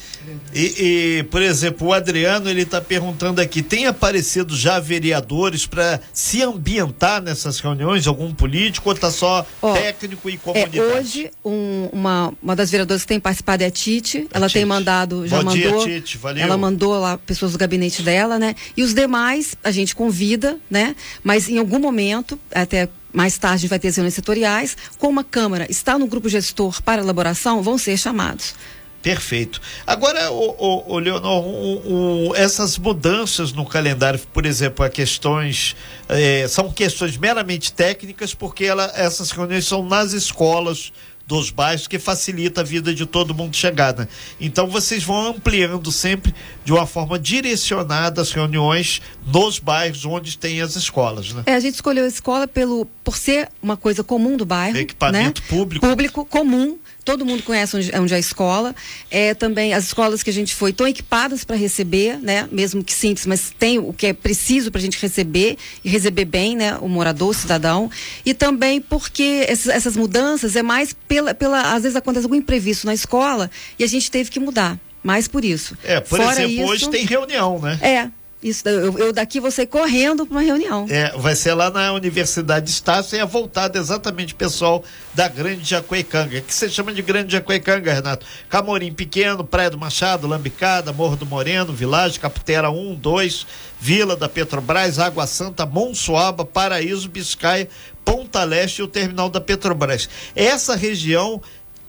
E, 0.53 1.19
e 1.19 1.23
por 1.23 1.41
exemplo, 1.41 1.87
o 1.87 1.93
Adriano 1.93 2.49
ele 2.49 2.61
está 2.61 2.79
perguntando 2.79 3.41
aqui, 3.41 3.61
tem 3.61 3.85
aparecido 3.85 4.55
já 4.55 4.79
vereadores 4.79 5.67
para 5.67 5.99
se 6.13 6.41
ambientar 6.41 7.21
nessas 7.21 7.59
reuniões, 7.59 8.07
algum 8.07 8.33
político 8.33 8.89
ou 8.89 8.95
está 8.95 9.11
só 9.11 9.45
Ó, 9.61 9.73
técnico 9.73 10.29
e 10.29 10.37
comunidade? 10.37 10.79
É, 10.79 10.81
hoje, 10.81 11.31
um, 11.43 11.89
uma, 11.91 12.33
uma 12.41 12.55
das 12.55 12.71
vereadoras 12.71 13.01
que 13.01 13.09
tem 13.09 13.19
participado 13.19 13.63
é 13.63 13.67
a 13.67 13.71
Tite, 13.71 14.27
ela 14.31 14.45
a 14.45 14.49
tem 14.49 14.63
mandado, 14.63 15.27
já 15.27 15.37
Bom 15.37 15.51
mandou, 15.51 15.85
dia, 15.85 15.99
Tite, 15.99 16.17
valeu. 16.17 16.41
ela 16.41 16.57
mandou 16.57 16.97
lá 16.97 17.17
pessoas 17.17 17.51
do 17.51 17.57
gabinete 17.57 18.01
dela, 18.01 18.39
né? 18.39 18.55
E 18.77 18.83
os 18.83 18.93
demais 18.93 19.55
a 19.61 19.71
gente 19.71 19.93
convida, 19.93 20.57
né? 20.69 20.95
Mas 21.21 21.49
em 21.49 21.57
algum 21.57 21.79
momento 21.79 22.04
momento, 22.05 22.39
até 22.53 22.89
mais 23.11 23.37
tarde 23.37 23.55
a 23.55 23.57
gente 23.59 23.69
vai 23.69 23.79
ter 23.79 23.87
as 23.87 23.95
reuniões 23.95 24.13
setoriais, 24.13 24.77
como 24.99 25.19
a 25.19 25.23
Câmara 25.23 25.65
está 25.69 25.97
no 25.97 26.07
grupo 26.07 26.29
gestor 26.29 26.81
para 26.81 27.01
elaboração, 27.01 27.61
vão 27.63 27.77
ser 27.77 27.97
chamados. 27.97 28.53
Perfeito. 29.01 29.61
Agora, 29.85 30.31
o, 30.31 30.55
o, 30.57 30.93
o 30.95 30.99
Leonor, 30.99 31.45
o, 31.45 32.35
essas 32.35 32.75
mudanças 32.77 33.53
no 33.53 33.63
calendário, 33.63 34.19
por 34.33 34.47
exemplo, 34.47 34.83
a 34.83 34.89
questões 34.89 35.75
eh, 36.09 36.47
são 36.47 36.71
questões 36.71 37.15
meramente 37.15 37.71
técnicas, 37.71 38.33
porque 38.33 38.65
ela, 38.65 38.91
essas 38.95 39.29
reuniões 39.29 39.67
são 39.67 39.85
nas 39.85 40.11
escolas 40.11 40.91
dos 41.27 41.49
bairros 41.49 41.87
que 41.87 41.97
facilita 41.97 42.61
a 42.61 42.63
vida 42.63 42.93
de 42.93 43.05
todo 43.05 43.33
mundo 43.33 43.55
chegar, 43.55 43.95
né? 43.97 44.07
Então 44.39 44.67
vocês 44.67 45.03
vão 45.03 45.29
ampliando 45.29 45.91
sempre 45.91 46.33
de 46.63 46.71
uma 46.71 46.85
forma 46.85 47.17
direcionada 47.17 48.21
as 48.21 48.31
reuniões 48.31 49.01
nos 49.25 49.57
bairros 49.57 50.05
onde 50.05 50.37
tem 50.37 50.61
as 50.61 50.75
escolas, 50.75 51.33
né? 51.33 51.43
É, 51.45 51.53
a 51.53 51.59
gente 51.59 51.75
escolheu 51.75 52.05
a 52.05 52.07
escola 52.07 52.47
pelo 52.47 52.85
por 53.03 53.17
ser 53.17 53.49
uma 53.61 53.75
coisa 53.75 54.03
comum 54.03 54.37
do 54.37 54.45
bairro, 54.45 54.77
equipamento 54.77 55.41
né? 55.41 55.47
público, 55.49 55.85
público 55.85 56.25
comum 56.25 56.77
todo 57.05 57.23
mundo 57.23 57.43
conhece 57.43 57.77
onde, 57.77 57.91
onde 57.95 58.13
é 58.13 58.17
a 58.17 58.19
escola. 58.19 58.75
É, 59.11 59.35
também 59.35 59.73
as 59.73 59.85
escolas 59.85 60.23
que 60.23 60.29
a 60.31 60.33
gente 60.33 60.55
foi 60.55 60.71
estão 60.71 60.87
equipadas 60.87 61.45
para 61.45 61.55
receber, 61.55 62.17
né? 62.19 62.49
Mesmo 62.51 62.83
que 62.83 62.91
simples, 62.91 63.27
mas 63.27 63.53
tem 63.57 63.77
o 63.77 63.93
que 63.93 64.07
é 64.07 64.13
preciso 64.13 64.71
para 64.71 64.79
a 64.79 64.81
gente 64.81 64.99
receber 64.99 65.57
e 65.83 65.89
receber 65.89 66.25
bem, 66.25 66.55
né? 66.55 66.75
O 66.81 66.89
morador, 66.89 67.29
o 67.29 67.33
cidadão. 67.33 67.89
E 68.25 68.33
também 68.33 68.81
porque 68.81 69.45
essas, 69.47 69.67
essas 69.67 69.95
mudanças 69.95 70.55
é 70.55 70.63
mais 70.63 70.93
pela, 71.07 71.33
pela. 71.33 71.73
Às 71.73 71.83
vezes 71.83 71.95
acontece 71.95 72.25
algum 72.25 72.35
imprevisto 72.35 72.87
na 72.87 72.93
escola 72.93 73.51
e 73.77 73.83
a 73.83 73.87
gente 73.87 74.09
teve 74.09 74.31
que 74.31 74.39
mudar. 74.39 74.79
Mais 75.03 75.27
por 75.27 75.45
isso. 75.45 75.77
É, 75.83 75.99
por 75.99 76.19
Fora 76.19 76.31
exemplo, 76.31 76.63
isso, 76.63 76.63
hoje 76.63 76.89
tem 76.89 77.05
reunião, 77.05 77.59
né? 77.59 77.77
É, 77.79 78.09
isso, 78.45 78.69
eu, 78.69 78.95
eu 78.99 79.11
daqui 79.11 79.41
sair 79.49 79.65
correndo 79.65 80.23
para 80.23 80.35
uma 80.35 80.41
reunião. 80.43 80.85
É, 80.87 81.09
vai 81.17 81.35
ser 81.35 81.55
lá 81.55 81.71
na 81.71 81.91
Universidade 81.93 82.67
de 82.67 82.71
Estácio 82.71 83.15
e 83.15 83.19
é 83.19 83.25
voltado 83.25 83.75
exatamente 83.75 84.35
pessoal 84.35 84.83
da 85.15 85.27
Grande 85.27 85.67
Jacuecanga. 85.67 86.37
O 86.37 86.41
que 86.43 86.53
você 86.53 86.69
chama 86.69 86.93
de 86.93 87.01
Grande 87.01 87.31
Jacuecanga, 87.31 87.91
Renato? 87.91 88.23
Camorim 88.47 88.93
Pequeno, 88.93 89.43
Praia 89.43 89.71
do 89.71 89.79
Machado, 89.79 90.27
Lambicada, 90.27 90.93
Morro 90.93 91.15
do 91.15 91.25
Moreno, 91.25 91.73
Vilagem, 91.73 92.19
Caputera 92.19 92.69
1, 92.69 92.93
2, 92.93 93.47
Vila 93.81 94.15
da 94.15 94.29
Petrobras, 94.29 94.99
Água 94.99 95.25
Santa, 95.25 95.65
Monsuaba, 95.65 96.45
Paraíso, 96.45 97.09
Biscaia, 97.09 97.67
Ponta 98.03 98.43
Leste 98.43 98.77
e 98.77 98.83
o 98.83 98.87
terminal 98.87 99.27
da 99.27 99.41
Petrobras. 99.41 100.07
Essa 100.35 100.75
região 100.75 101.41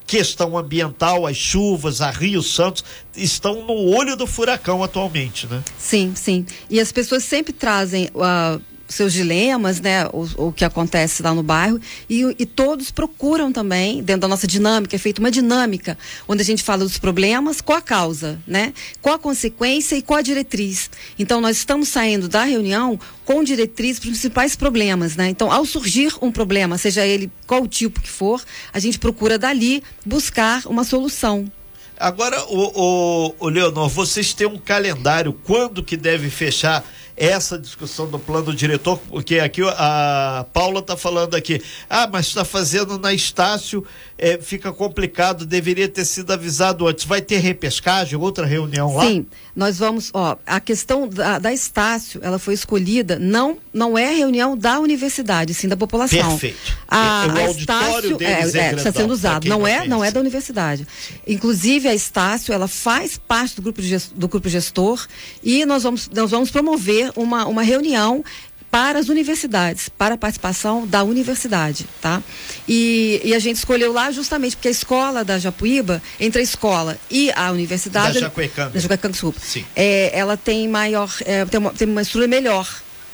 questão 0.07 0.57
ambiental, 0.57 1.27
as 1.27 1.37
chuvas, 1.37 2.01
a 2.01 2.11
Rio 2.11 2.43
Santos, 2.43 2.85
estão 3.17 3.67
no 3.67 3.97
olho 3.97 4.17
do 4.17 4.27
furacão 4.27 4.83
atualmente, 4.85 5.47
né? 5.47 5.63
Sim, 5.79 6.13
sim. 6.15 6.47
E 6.71 6.79
as 6.79 6.93
pessoas 6.93 7.25
sempre 7.25 7.53
trazem 7.53 8.09
uh, 8.15 8.61
seus 8.89 9.13
dilemas, 9.13 9.81
né? 9.81 10.07
O, 10.07 10.49
o 10.49 10.53
que 10.53 10.65
acontece 10.65 11.23
lá 11.23 11.35
no 11.35 11.43
bairro. 11.43 11.81
E, 12.09 12.23
e, 12.39 12.47
todos 12.47 12.91
procuram 12.91 13.53
também, 13.53 14.03
dentro 14.03 14.23
da 14.23 14.29
nossa 14.29 14.47
dinâmica, 14.47 14.97
é 14.97 14.99
feita 14.99 15.21
uma 15.21 15.31
dinâmica, 15.31 15.99
onde 16.29 16.43
a 16.43 16.45
gente 16.45 16.63
fala 16.63 16.85
dos 16.85 16.99
problemas 16.99 17.61
com 17.61 17.73
a 17.73 17.81
causa, 17.81 18.39
né? 18.47 18.73
Com 19.01 19.11
a 19.11 19.19
consequência 19.19 19.97
e 19.97 20.03
com 20.03 20.15
a 20.15 20.23
diretriz. 20.23 20.91
Então, 21.19 21.41
nós 21.41 21.57
estamos 21.57 21.89
saindo 21.89 22.29
da 22.29 22.45
reunião 22.45 22.99
com 23.25 23.43
diretriz 23.43 23.99
para 23.99 24.07
os 24.07 24.19
principais 24.19 24.55
problemas, 24.55 25.17
né? 25.17 25.29
Então, 25.29 25.51
ao 25.51 25.65
surgir 25.65 26.15
um 26.23 26.31
problema, 26.31 26.79
seja 26.79 27.05
ele 27.05 27.31
qual 27.47 27.63
o 27.63 27.69
tipo 27.69 28.01
que 28.01 28.11
for, 28.11 28.43
a 28.73 28.79
gente 28.79 28.99
procura 28.99 29.39
dali 29.39 29.83
buscar 30.05 30.63
uma 30.67 30.85
solução. 30.85 31.51
Agora, 31.99 32.45
o, 32.45 33.29
o, 33.31 33.35
o 33.41 33.49
Leonor, 33.49 33.89
vocês 33.89 34.35
têm 34.35 34.47
um 34.47 34.59
calendário, 34.59 35.33
quando 35.33 35.83
que 35.83 35.97
deve 35.97 36.29
fechar 36.29 36.85
essa 37.17 37.59
discussão 37.59 38.09
do 38.09 38.19
plano 38.19 38.55
diretor, 38.55 38.99
porque 39.09 39.39
aqui 39.39 39.63
a 39.63 40.45
Paula 40.53 40.81
está 40.81 40.97
falando 40.97 41.35
aqui, 41.35 41.63
ah, 41.89 42.07
mas 42.07 42.27
está 42.27 42.45
fazendo 42.45 42.99
na 42.99 43.15
Estácio, 43.15 43.85
é, 44.19 44.39
fica 44.39 44.73
complicado, 44.73 45.45
deveria 45.45 45.89
ter 45.89 46.05
sido 46.05 46.33
avisado 46.33 46.87
antes. 46.87 47.05
Vai 47.05 47.21
ter 47.21 47.39
repescagem, 47.39 48.19
outra 48.19 48.47
reunião 48.47 48.95
lá? 48.95 49.07
Sim, 49.07 49.27
nós 49.55 49.79
vamos, 49.79 50.11
ó, 50.15 50.37
a 50.47 50.59
questão 50.59 51.09
da, 51.09 51.39
da 51.39 51.53
Estácio, 51.53 52.21
ela 52.23 52.39
foi 52.39 52.55
escolhida, 52.55 53.19
não, 53.19 53.59
não 53.73 53.97
é 53.97 54.15
reunião 54.15 54.57
da 54.57 54.81
universidade, 54.81 55.53
sim 55.53 55.69
da 55.69 55.77
população. 55.77 56.31
Perfeito. 56.31 56.77
A, 56.89 57.27
é, 57.27 57.45
a 57.45 57.51
Estácio 57.51 58.17
é, 58.21 58.25
é, 58.25 58.41
é, 58.41 58.75
está 58.75 58.93
sendo 58.93 59.13
usado, 59.13 59.47
não 59.49 59.67
é, 59.67 59.87
não 59.87 60.03
é 60.03 60.11
da 60.11 60.21
universidade. 60.21 60.87
Inclusive 61.27 61.89
a 61.89 61.95
Estácio, 61.95 62.55
ela 62.55 62.69
faz 62.69 63.19
parte 63.19 63.57
do 63.57 63.63
grupo, 63.63 63.83
do 64.15 64.29
grupo 64.29 64.49
gestor 64.49 65.07
e 65.43 65.67
nós 65.67 65.83
vamos, 65.83 66.09
nós 66.09 66.31
vamos 66.31 66.51
promover 66.51 67.13
uma, 67.17 67.47
uma 67.47 67.63
reunião 67.63 68.25
para 68.71 68.99
as 68.99 69.09
universidades, 69.09 69.89
para 69.89 70.15
a 70.15 70.19
participação 70.19 70.87
da 70.87 71.03
universidade, 71.03 71.87
tá? 72.01 72.23
E, 72.69 73.21
e, 73.25 73.35
a 73.35 73.39
gente 73.39 73.57
escolheu 73.57 73.93
lá 73.93 74.11
justamente 74.11 74.57
porque 74.57 74.69
a 74.69 74.71
escola 74.71 75.25
da 75.25 75.39
Japuíba, 75.39 76.03
entre 76.21 76.41
a 76.41 76.43
escola 76.43 76.99
e 77.11 77.31
a 77.33 77.51
universidade... 77.51 78.15
Da 78.15 78.21
Jacuecanga. 78.21 78.71
Da 78.71 78.81
Jacuecanga, 78.81 79.13
desculpa. 79.13 79.41
Sim. 79.41 79.65
É, 79.75 80.11
ela 80.13 80.37
tem 80.37 80.69
maior, 80.69 81.11
é, 81.25 81.45
tem, 81.47 81.59
uma, 81.59 81.73
tem 81.73 81.89
uma 81.89 82.03
estrutura 82.03 82.29
melhor 82.29 82.67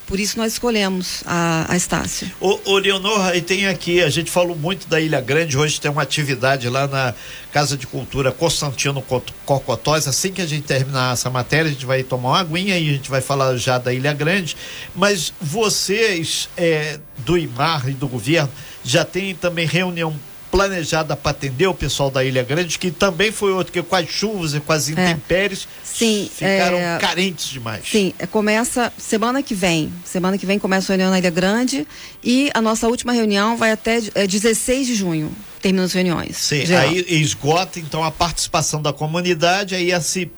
por 0.05 0.19
isso 0.19 0.37
nós 0.37 0.53
escolhemos 0.53 1.23
a, 1.25 1.65
a 1.69 1.75
Estácio. 1.75 2.31
O, 2.39 2.59
o 2.71 2.77
Leonor, 2.77 3.35
e 3.35 3.41
tem 3.41 3.67
aqui, 3.67 4.01
a 4.01 4.09
gente 4.09 4.29
falou 4.29 4.55
muito 4.55 4.87
da 4.87 4.99
Ilha 4.99 5.21
Grande, 5.21 5.57
hoje 5.57 5.79
tem 5.79 5.89
uma 5.89 6.01
atividade 6.01 6.67
lá 6.69 6.87
na 6.87 7.13
Casa 7.51 7.77
de 7.77 7.87
Cultura 7.87 8.31
Constantino 8.31 9.03
Cocotós. 9.45 10.07
Assim 10.07 10.31
que 10.31 10.41
a 10.41 10.45
gente 10.45 10.63
terminar 10.63 11.13
essa 11.13 11.29
matéria, 11.29 11.69
a 11.69 11.73
gente 11.73 11.85
vai 11.85 12.03
tomar 12.03 12.29
uma 12.29 12.39
aguinha 12.39 12.77
e 12.77 12.89
a 12.89 12.93
gente 12.93 13.09
vai 13.09 13.21
falar 13.21 13.55
já 13.57 13.77
da 13.77 13.93
Ilha 13.93 14.13
Grande. 14.13 14.57
Mas 14.95 15.33
vocês 15.39 16.49
é, 16.57 16.99
do 17.19 17.37
IMAR 17.37 17.87
e 17.89 17.93
do 17.93 18.07
governo 18.07 18.49
já 18.83 19.05
tem 19.05 19.33
também 19.33 19.65
reunião 19.65 20.13
planejada 20.53 21.15
para 21.15 21.31
atender 21.31 21.65
o 21.65 21.73
pessoal 21.73 22.11
da 22.11 22.23
Ilha 22.23 22.43
Grande, 22.43 22.77
que 22.77 22.91
também 22.91 23.31
foi 23.31 23.51
outro 23.51 23.73
que 23.73 23.81
com 23.81 23.95
as 23.95 24.07
chuvas 24.07 24.53
e 24.53 24.59
com 24.59 24.71
as 24.71 24.87
é. 24.87 24.91
intempéries 24.91 25.67
sim, 25.83 26.29
ficaram 26.31 26.77
é, 26.77 26.99
carentes 26.99 27.49
demais. 27.49 27.81
Sim, 27.89 28.13
é, 28.19 28.27
começa 28.27 28.93
semana 28.95 29.41
que 29.41 29.55
vem. 29.55 29.91
Semana 30.05 30.37
que 30.37 30.45
vem 30.45 30.59
começa 30.59 30.93
a 30.93 30.95
reunião 30.95 31.09
na 31.09 31.17
Ilha 31.17 31.31
Grande 31.31 31.87
e 32.23 32.51
a 32.53 32.61
nossa 32.61 32.87
última 32.87 33.11
reunião 33.13 33.57
vai 33.57 33.71
até 33.71 33.99
é, 34.13 34.27
16 34.27 34.85
de 34.85 34.93
junho. 34.93 35.31
Termina 35.59 35.85
as 35.85 35.93
reuniões. 35.93 36.37
Sim, 36.37 36.67
geral. 36.67 36.83
aí 36.87 37.03
esgota 37.07 37.79
então 37.79 38.03
a 38.03 38.11
participação 38.11 38.79
da 38.79 38.93
comunidade, 38.93 39.73
aí 39.73 39.91
assim. 39.91 40.29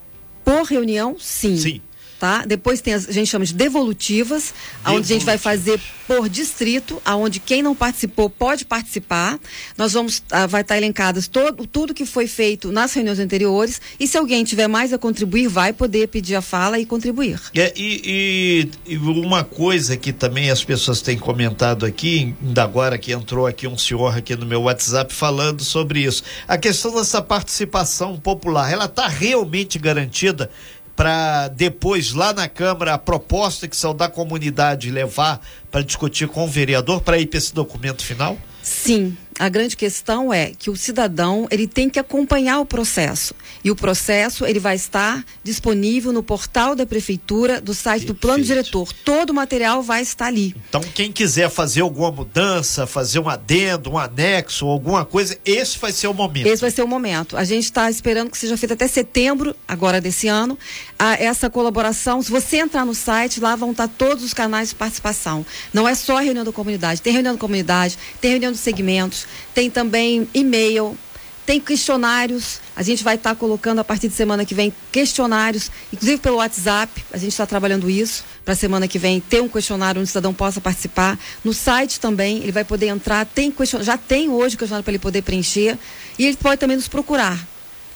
Por 0.45 0.63
reunião, 0.63 1.17
sim. 1.19 1.57
Sim 1.57 1.81
tá? 2.19 2.45
Depois 2.45 2.81
tem 2.81 2.93
as, 2.93 3.09
a 3.09 3.11
gente 3.11 3.27
chama 3.27 3.45
de 3.45 3.53
devolutivas, 3.53 4.53
onde 4.85 5.13
a 5.13 5.15
gente 5.15 5.25
vai 5.25 5.37
fazer 5.37 5.79
por 6.07 6.29
distrito, 6.29 7.01
aonde 7.03 7.39
quem 7.39 7.61
não 7.61 7.75
participou 7.75 8.29
pode 8.29 8.65
participar. 8.65 9.39
Nós 9.77 9.93
vamos 9.93 10.23
ah, 10.31 10.45
vai 10.47 10.61
estar 10.61 10.77
elencadas 10.77 11.27
todo 11.27 11.65
tudo 11.65 11.93
que 11.93 12.05
foi 12.05 12.27
feito 12.27 12.71
nas 12.71 12.93
reuniões 12.93 13.19
anteriores 13.19 13.81
e 13.99 14.07
se 14.07 14.17
alguém 14.17 14.43
tiver 14.43 14.67
mais 14.67 14.93
a 14.93 14.97
contribuir, 14.97 15.47
vai 15.47 15.73
poder 15.73 16.07
pedir 16.07 16.35
a 16.35 16.41
fala 16.41 16.79
e 16.79 16.85
contribuir. 16.85 17.39
É, 17.55 17.73
e, 17.75 18.69
e, 18.87 18.93
e 18.93 18.97
uma 18.97 19.43
coisa 19.43 19.97
que 19.97 20.13
também 20.13 20.49
as 20.49 20.63
pessoas 20.63 21.01
têm 21.01 21.17
comentado 21.17 21.85
aqui, 21.85 22.33
ainda 22.41 22.63
agora 22.63 22.97
que 22.97 23.11
entrou 23.11 23.47
aqui 23.47 23.67
um 23.67 23.77
senhor 23.77 24.17
aqui 24.17 24.35
no 24.35 24.45
meu 24.45 24.63
WhatsApp 24.63 25.13
falando 25.13 25.63
sobre 25.63 26.01
isso, 26.01 26.23
a 26.47 26.57
questão 26.57 26.93
dessa 26.93 27.21
participação 27.21 28.17
popular, 28.17 28.71
ela 28.71 28.85
está 28.85 29.07
realmente 29.07 29.77
garantida? 29.77 30.49
Para 30.95 31.49
depois 31.49 32.13
lá 32.13 32.33
na 32.33 32.47
Câmara 32.47 32.93
a 32.93 32.97
proposta 32.97 33.67
que 33.67 33.75
são 33.75 33.95
da 33.95 34.07
comunidade 34.07 34.89
levar 34.89 35.41
para 35.69 35.81
discutir 35.81 36.27
com 36.27 36.45
o 36.45 36.47
vereador 36.47 37.01
para 37.01 37.17
ir 37.17 37.25
para 37.27 37.37
esse 37.37 37.53
documento 37.53 38.03
final? 38.03 38.37
Sim, 38.61 39.15
a 39.37 39.49
grande 39.49 39.75
questão 39.75 40.33
é 40.33 40.51
que 40.57 40.69
o 40.69 40.75
cidadão 40.75 41.47
ele 41.51 41.67
tem 41.67 41.89
que 41.89 41.99
acompanhar 41.99 42.59
o 42.59 42.65
processo 42.65 43.35
e 43.63 43.69
o 43.69 43.75
processo 43.75 44.45
ele 44.45 44.59
vai 44.59 44.75
estar 44.75 45.23
disponível 45.43 46.13
no 46.13 46.23
portal 46.23 46.75
da 46.75 46.85
prefeitura, 46.85 47.59
do 47.59 47.73
site 47.73 48.01
Perfeito. 48.01 48.13
do 48.13 48.19
plano 48.19 48.43
diretor. 48.43 48.93
Todo 49.03 49.31
o 49.31 49.33
material 49.33 49.81
vai 49.81 50.01
estar 50.01 50.27
ali. 50.27 50.55
Então 50.69 50.81
quem 50.81 51.11
quiser 51.11 51.49
fazer 51.49 51.81
alguma 51.81 52.11
mudança, 52.11 52.87
fazer 52.87 53.19
um 53.19 53.29
adendo, 53.29 53.91
um 53.91 53.97
anexo, 53.97 54.67
alguma 54.67 55.03
coisa, 55.03 55.37
esse 55.45 55.77
vai 55.77 55.91
ser 55.91 56.07
o 56.07 56.13
momento. 56.13 56.47
Esse 56.47 56.61
vai 56.61 56.71
ser 56.71 56.83
o 56.83 56.87
momento. 56.87 57.35
A 57.35 57.43
gente 57.43 57.65
está 57.65 57.89
esperando 57.89 58.29
que 58.29 58.37
seja 58.37 58.55
feito 58.55 58.73
até 58.73 58.87
setembro 58.87 59.55
agora 59.67 59.99
desse 59.99 60.27
ano 60.27 60.57
a, 60.97 61.13
essa 61.13 61.49
colaboração. 61.49 62.21
Se 62.21 62.31
você 62.31 62.57
entrar 62.57 62.85
no 62.85 62.95
site 62.95 63.39
lá 63.39 63.55
vão 63.55 63.71
estar 63.71 63.87
todos 63.87 64.23
os 64.23 64.33
canais 64.33 64.69
de 64.69 64.75
participação. 64.75 65.45
Não 65.73 65.87
é 65.87 65.93
só 65.95 66.17
a 66.17 66.21
reunião 66.21 66.45
da 66.45 66.51
comunidade, 66.51 67.01
tem 67.01 67.13
reunião 67.13 67.33
da 67.33 67.39
comunidade, 67.39 67.97
tem 68.21 68.31
reunião 68.31 68.51
dos 68.51 68.61
segmentos, 68.61 69.24
tem 69.53 69.69
também 69.69 70.27
e-mail, 70.33 70.97
tem 71.45 71.59
questionários. 71.59 72.59
A 72.75 72.81
gente 72.81 73.03
vai 73.03 73.15
estar 73.15 73.31
tá 73.31 73.35
colocando 73.35 73.79
a 73.79 73.83
partir 73.83 74.07
de 74.07 74.15
semana 74.15 74.43
que 74.43 74.55
vem 74.55 74.73
questionários, 74.91 75.69
inclusive 75.93 76.19
pelo 76.19 76.37
WhatsApp. 76.37 77.03
A 77.13 77.17
gente 77.17 77.31
está 77.31 77.45
trabalhando 77.45 77.89
isso 77.89 78.25
para 78.43 78.55
semana 78.55 78.87
que 78.87 78.97
vem 78.97 79.19
ter 79.19 79.41
um 79.41 79.47
questionário 79.47 80.01
onde 80.01 80.05
o 80.05 80.07
cidadão 80.07 80.33
possa 80.33 80.59
participar. 80.59 81.19
No 81.43 81.53
site 81.53 81.99
também 81.99 82.37
ele 82.37 82.51
vai 82.51 82.63
poder 82.63 82.87
entrar. 82.87 83.25
Tem 83.25 83.51
questionário, 83.51 83.85
já 83.85 83.97
tem 83.97 84.29
hoje 84.29 84.57
questionário 84.57 84.83
para 84.83 84.91
ele 84.91 84.99
poder 84.99 85.21
preencher 85.21 85.77
e 86.17 86.25
ele 86.25 86.37
pode 86.37 86.59
também 86.59 86.75
nos 86.75 86.87
procurar 86.87 87.39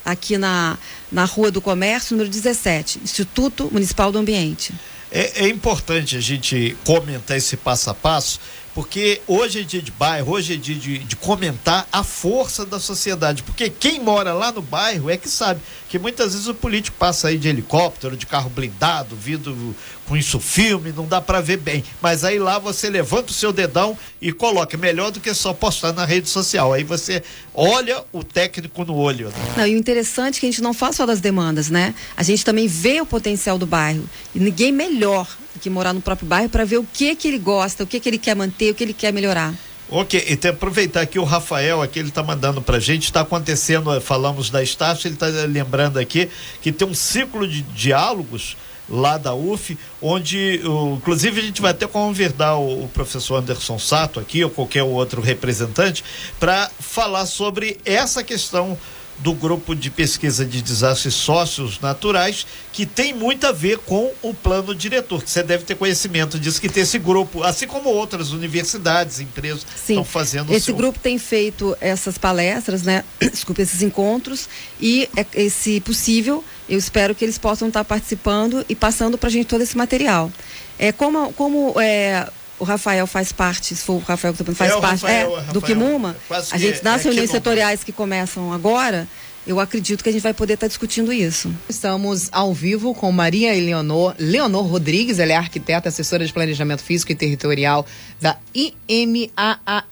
aqui 0.05 0.37
na 0.37 0.77
na 1.11 1.25
Rua 1.25 1.49
do 1.49 1.59
Comércio, 1.59 2.15
número 2.15 2.29
17, 2.29 2.99
Instituto 3.03 3.69
Municipal 3.71 4.11
do 4.11 4.19
Ambiente. 4.19 4.73
É, 5.11 5.45
é 5.45 5.47
importante 5.47 6.15
a 6.15 6.21
gente 6.21 6.77
comentar 6.85 7.35
esse 7.35 7.57
passo 7.57 7.89
a 7.89 7.95
passo 7.95 8.39
porque 8.79 9.19
hoje 9.27 9.59
é 9.59 9.63
dia 9.63 9.81
de 9.81 9.91
bairro, 9.91 10.31
hoje 10.31 10.53
é 10.53 10.55
dia 10.55 10.73
de, 10.73 10.99
de, 10.99 11.15
comentar 11.17 11.85
a 11.91 12.01
força 12.01 12.65
da 12.65 12.79
sociedade. 12.79 13.43
Porque 13.43 13.69
quem 13.69 13.99
mora 13.99 14.33
lá 14.33 14.53
no 14.53 14.61
bairro 14.61 15.09
é 15.09 15.17
que 15.17 15.27
sabe 15.27 15.59
que 15.89 15.99
muitas 15.99 16.31
vezes 16.31 16.47
o 16.47 16.53
político 16.53 16.95
passa 16.97 17.27
aí 17.27 17.37
de 17.37 17.49
helicóptero, 17.49 18.15
de 18.15 18.25
carro 18.25 18.49
blindado, 18.49 19.17
vindo 19.17 19.75
com 20.07 20.15
isso 20.15 20.39
filme, 20.39 20.93
não 20.95 21.05
dá 21.05 21.19
para 21.19 21.41
ver 21.41 21.57
bem. 21.57 21.83
Mas 22.01 22.23
aí 22.23 22.39
lá 22.39 22.57
você 22.57 22.89
levanta 22.89 23.31
o 23.31 23.33
seu 23.33 23.51
dedão 23.51 23.97
e 24.21 24.31
coloca. 24.31 24.77
Melhor 24.77 25.11
do 25.11 25.19
que 25.19 25.33
só 25.33 25.53
postar 25.53 25.91
na 25.91 26.05
rede 26.05 26.29
social. 26.29 26.71
Aí 26.71 26.85
você 26.85 27.21
olha 27.53 28.01
o 28.13 28.23
técnico 28.23 28.85
no 28.85 28.95
olho. 28.95 29.27
Né? 29.27 29.53
Não, 29.57 29.67
e 29.67 29.75
o 29.75 29.77
interessante 29.77 30.37
é 30.37 30.39
que 30.39 30.45
a 30.45 30.51
gente 30.51 30.61
não 30.61 30.73
fala 30.73 30.93
só 30.93 31.05
das 31.05 31.19
demandas, 31.19 31.69
né? 31.69 31.93
A 32.15 32.23
gente 32.23 32.45
também 32.45 32.65
vê 32.65 33.01
o 33.01 33.05
potencial 33.05 33.57
do 33.57 33.65
bairro. 33.65 34.09
E 34.33 34.39
ninguém 34.39 34.71
melhor 34.71 35.27
que 35.61 35.69
morar 35.69 35.93
no 35.93 36.01
próprio 36.01 36.27
bairro 36.27 36.49
para 36.49 36.65
ver 36.65 36.77
o 36.77 36.83
que 36.83 37.15
que 37.15 37.27
ele 37.27 37.39
gosta, 37.39 37.83
o 37.83 37.87
que 37.87 37.99
que 37.99 38.09
ele 38.09 38.17
quer 38.17 38.35
manter, 38.35 38.71
o 38.71 38.75
que 38.75 38.83
ele 38.83 38.93
quer 38.93 39.11
melhorar. 39.11 39.53
Ok, 39.91 40.23
então 40.29 40.51
aproveitar 40.51 41.05
que 41.07 41.17
o 41.17 41.23
Rafael 41.23 41.81
aqui 41.81 41.97
ele 41.97 42.09
está 42.09 42.21
mandando 42.21 42.61
para 42.61 42.79
gente, 42.79 43.05
está 43.05 43.21
acontecendo, 43.21 43.91
eh, 43.91 43.99
falamos 43.99 44.51
da 44.51 44.61
Estácio, 44.61 45.07
ele 45.07 45.15
está 45.15 45.25
lembrando 45.47 45.97
aqui 45.97 46.29
que 46.61 46.71
tem 46.71 46.87
um 46.87 46.93
ciclo 46.93 47.47
de 47.47 47.63
diálogos 47.63 48.55
lá 48.89 49.17
da 49.17 49.33
UF, 49.33 49.77
onde, 50.01 50.61
inclusive, 50.95 51.39
a 51.39 51.43
gente 51.43 51.61
vai 51.61 51.71
até 51.71 51.87
convidar 51.87 52.55
o, 52.57 52.85
o, 52.85 52.87
professor 52.89 53.37
Anderson 53.37 53.77
Sato 53.77 54.19
aqui, 54.19 54.43
ou 54.43 54.49
qualquer 54.49 54.83
outro 54.83 55.21
representante, 55.21 56.03
para 56.39 56.69
falar 56.79 57.25
sobre 57.25 57.77
essa 57.85 58.23
questão 58.23 58.77
do 59.19 59.33
grupo 59.33 59.75
de 59.75 59.89
pesquisa 59.89 60.45
de 60.45 60.61
desastres 60.61 61.13
sócios 61.13 61.79
naturais, 61.79 62.47
que 62.71 62.85
tem 62.85 63.13
muito 63.13 63.45
a 63.45 63.51
ver 63.51 63.77
com 63.79 64.11
o 64.21 64.33
plano 64.33 64.73
diretor, 64.73 65.21
que 65.21 65.29
você 65.29 65.43
deve 65.43 65.65
ter 65.65 65.75
conhecimento 65.75 66.39
disso, 66.39 66.59
que 66.61 66.69
tem 66.69 66.83
esse 66.83 66.97
grupo, 66.97 67.43
assim 67.43 67.67
como 67.67 67.89
outras 67.89 68.31
universidades, 68.31 69.19
empresas 69.19 69.65
estão 69.75 70.03
fazendo 70.05 70.53
Esse 70.53 70.67
seu... 70.67 70.75
grupo 70.75 70.99
tem 70.99 71.17
feito 71.17 71.75
essas 71.81 72.17
palestras, 72.17 72.83
né? 72.83 73.03
Desculpa, 73.19 73.61
esses 73.61 73.81
encontros, 73.81 74.47
e 74.79 75.09
é, 75.15 75.25
esse 75.33 75.81
possível, 75.81 76.43
eu 76.67 76.77
espero 76.77 77.13
que 77.13 77.25
eles 77.25 77.37
possam 77.37 77.67
estar 77.67 77.83
participando 77.83 78.65
e 78.69 78.75
passando 78.75 79.17
para 79.17 79.27
a 79.27 79.31
gente 79.31 79.47
todo 79.47 79.61
esse 79.61 79.77
material. 79.77 80.31
É, 80.77 80.93
como 80.93 81.33
como 81.33 81.79
é, 81.81 82.25
o 82.59 82.63
Rafael 82.63 83.07
faz 83.07 83.31
parte, 83.31 83.73
se 83.75 83.83
for 83.83 83.93
o 83.93 83.99
Rafael 83.99 84.33
que 84.33 84.43
faz 84.53 84.71
é, 84.71 84.79
parte, 84.79 85.01
Rafael, 85.01 85.31
é, 85.31 85.35
Rafael, 85.35 85.53
do 85.53 85.61
Kimuma, 85.61 86.15
a 86.51 86.57
gente, 86.57 86.83
nas 86.83 87.01
é 87.01 87.03
reuniões 87.05 87.31
setoriais 87.31 87.83
que 87.83 87.91
começam 87.91 88.51
agora, 88.51 89.07
eu 89.47 89.59
acredito 89.59 90.03
que 90.03 90.09
a 90.09 90.11
gente 90.11 90.21
vai 90.21 90.33
poder 90.33 90.53
estar 90.53 90.65
tá 90.65 90.67
discutindo 90.67 91.11
isso. 91.11 91.51
Estamos 91.67 92.29
ao 92.31 92.53
vivo 92.53 92.93
com 92.93 93.11
Maria 93.11 93.55
Eleonor, 93.55 94.13
Leonor 94.19 94.65
Rodrigues, 94.65 95.17
ela 95.17 95.31
é 95.31 95.35
arquiteta, 95.35 95.89
assessora 95.89 96.25
de 96.25 96.31
planejamento 96.31 96.83
físico 96.83 97.11
e 97.11 97.15
territorial 97.15 97.85
da 98.21 98.37
IMAAR, 98.53 99.85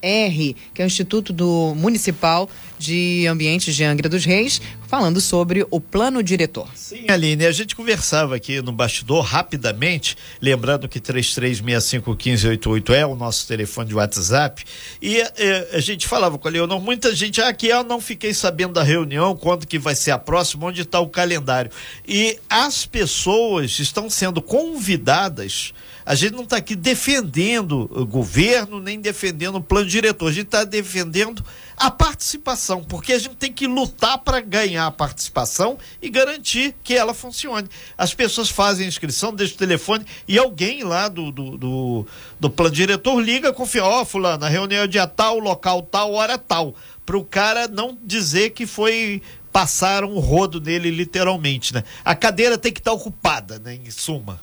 que 0.73 0.81
é 0.81 0.85
o 0.85 0.87
Instituto 0.87 1.31
do 1.31 1.73
Municipal 1.75 2.49
de 2.77 3.25
Ambientes 3.27 3.75
de 3.75 3.83
Angra 3.83 4.07
dos 4.07 4.23
Reis, 4.23 4.61
falando 4.87 5.19
sobre 5.19 5.65
o 5.69 5.81
plano 5.81 6.21
diretor. 6.21 6.69
Sim, 6.75 7.05
Aline, 7.09 7.45
a 7.45 7.51
gente 7.51 7.75
conversava 7.75 8.35
aqui 8.35 8.61
no 8.61 8.71
bastidor 8.71 9.23
rapidamente, 9.23 10.15
lembrando 10.41 10.87
que 10.87 10.99
33651588 10.99 12.93
é 12.93 13.05
o 13.05 13.15
nosso 13.15 13.47
telefone 13.47 13.89
de 13.89 13.95
WhatsApp, 13.95 14.63
e 15.01 15.17
é, 15.19 15.69
a 15.73 15.79
gente 15.79 16.07
falava 16.07 16.37
com 16.37 16.47
a 16.47 16.51
Leonor, 16.51 16.79
muita 16.79 17.15
gente, 17.15 17.41
ah, 17.41 17.49
aqui 17.49 17.67
eu 17.67 17.83
não 17.83 17.99
fiquei 17.99 18.33
sabendo 18.33 18.73
da 18.73 18.83
reunião, 18.83 19.35
quando 19.35 19.65
que 19.65 19.79
vai 19.79 19.95
ser 19.95 20.11
a 20.11 20.19
próxima, 20.19 20.67
onde 20.67 20.81
está 20.81 20.99
o 20.99 21.09
calendário. 21.09 21.71
E 22.07 22.37
as 22.49 22.85
pessoas 22.85 23.79
estão 23.79 24.09
sendo 24.09 24.41
convidadas 24.41 25.73
a 26.07 26.15
gente 26.15 26.35
não 26.35 26.43
está 26.43 26.55
aqui 26.55 26.73
defendendo 26.73 27.89
o 28.15 28.16
governo, 28.17 28.79
nem 28.79 28.99
defendendo 28.99 29.57
o 29.57 29.63
plano 29.63 29.85
diretor. 29.85 30.27
A 30.27 30.31
gente 30.31 30.47
está 30.47 30.63
defendendo 30.63 31.45
a 31.77 31.91
participação, 31.91 32.83
porque 32.83 33.13
a 33.13 33.19
gente 33.19 33.35
tem 33.35 33.53
que 33.53 33.67
lutar 33.67 34.17
para 34.17 34.41
ganhar 34.41 34.87
a 34.87 34.91
participação 34.91 35.77
e 36.01 36.09
garantir 36.09 36.73
que 36.83 36.95
ela 36.95 37.13
funcione. 37.13 37.69
As 37.95 38.15
pessoas 38.15 38.49
fazem 38.49 38.87
inscrição, 38.87 39.31
deixam 39.31 39.55
o 39.55 39.59
telefone 39.59 40.03
e 40.27 40.39
alguém 40.39 40.83
lá 40.83 41.07
do, 41.07 41.31
do, 41.31 41.57
do, 41.57 42.07
do 42.39 42.49
plano 42.49 42.73
diretor 42.73 43.21
liga, 43.21 43.53
confia, 43.53 43.85
ó, 43.85 44.03
fulano, 44.03 44.47
reunião 44.47 44.83
é 44.83 44.87
dia 44.87 45.05
tal, 45.05 45.37
local 45.37 45.83
tal, 45.83 46.13
hora 46.13 46.39
tal. 46.39 46.73
Para 47.05 47.17
o 47.17 47.23
cara 47.23 47.67
não 47.67 47.95
dizer 48.03 48.49
que 48.49 48.65
foi 48.65 49.21
passaram 49.51 50.11
um 50.13 50.19
rodo 50.19 50.59
nele 50.59 50.91
literalmente, 50.91 51.73
né? 51.73 51.83
A 52.03 52.13
cadeira 52.13 52.57
tem 52.57 52.71
que 52.71 52.79
estar 52.79 52.91
tá 52.91 52.97
ocupada, 52.97 53.59
né? 53.59 53.75
Em 53.75 53.89
suma. 53.89 54.39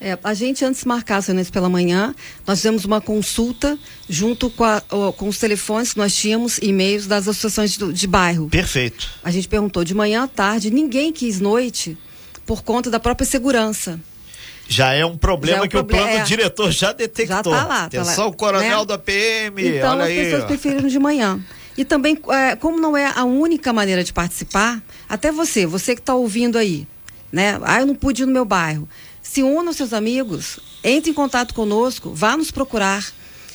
É, 0.00 0.18
a 0.22 0.34
gente, 0.34 0.64
antes 0.64 0.82
de 0.82 0.88
marcar 0.88 1.18
as 1.18 1.26
reuniões 1.26 1.50
pela 1.50 1.68
manhã, 1.68 2.14
nós 2.46 2.58
fizemos 2.58 2.84
uma 2.84 3.00
consulta 3.00 3.78
junto 4.08 4.50
com, 4.50 4.64
a, 4.64 4.82
com 5.16 5.28
os 5.28 5.38
telefones 5.38 5.92
que 5.92 5.98
nós 5.98 6.14
tínhamos, 6.14 6.58
e-mails 6.60 7.06
das 7.06 7.28
associações 7.28 7.76
de, 7.76 7.92
de 7.92 8.06
bairro. 8.06 8.48
Perfeito. 8.48 9.08
A 9.22 9.30
gente 9.30 9.48
perguntou 9.48 9.84
de 9.84 9.94
manhã 9.94 10.24
à 10.24 10.28
tarde, 10.28 10.70
ninguém 10.70 11.12
quis 11.12 11.40
noite 11.40 11.96
por 12.44 12.62
conta 12.62 12.90
da 12.90 13.00
própria 13.00 13.26
segurança. 13.26 13.98
Já 14.68 14.92
é 14.92 15.04
um 15.04 15.16
problema 15.16 15.64
é 15.64 15.66
um 15.66 15.68
que 15.68 15.76
o 15.76 15.84
plano 15.84 16.08
é, 16.08 16.22
diretor 16.22 16.70
já 16.70 16.92
detectou. 16.92 17.52
Já 17.52 17.60
tá 17.60 17.66
lá. 17.66 17.84
Atenção, 17.84 18.14
tá 18.14 18.22
lá, 18.22 18.26
o 18.26 18.32
coronel 18.32 18.80
né? 18.80 18.86
da 18.86 18.98
PM, 18.98 19.68
então, 19.68 19.92
olha 19.92 20.04
as 20.04 20.10
aí. 20.10 20.24
pessoas 20.24 20.44
preferiram 20.44 20.88
de 20.88 20.98
manhã. 20.98 21.40
E 21.76 21.84
também, 21.84 22.18
é, 22.28 22.56
como 22.56 22.80
não 22.80 22.96
é 22.96 23.12
a 23.14 23.24
única 23.24 23.72
maneira 23.72 24.02
de 24.02 24.12
participar, 24.12 24.82
até 25.08 25.30
você, 25.30 25.66
você 25.66 25.94
que 25.94 26.00
está 26.00 26.14
ouvindo 26.14 26.56
aí, 26.56 26.86
né? 27.32 27.58
Ah, 27.62 27.80
eu 27.80 27.86
não 27.86 27.94
pude 27.94 28.22
ir 28.22 28.26
no 28.26 28.32
meu 28.32 28.44
bairro 28.44 28.88
se 29.24 29.42
una 29.42 29.70
aos 29.70 29.76
seus 29.76 29.92
amigos, 29.92 30.60
entre 30.84 31.10
em 31.10 31.14
contato 31.14 31.54
conosco, 31.54 32.12
vá 32.14 32.36
nos 32.36 32.50
procurar. 32.50 33.04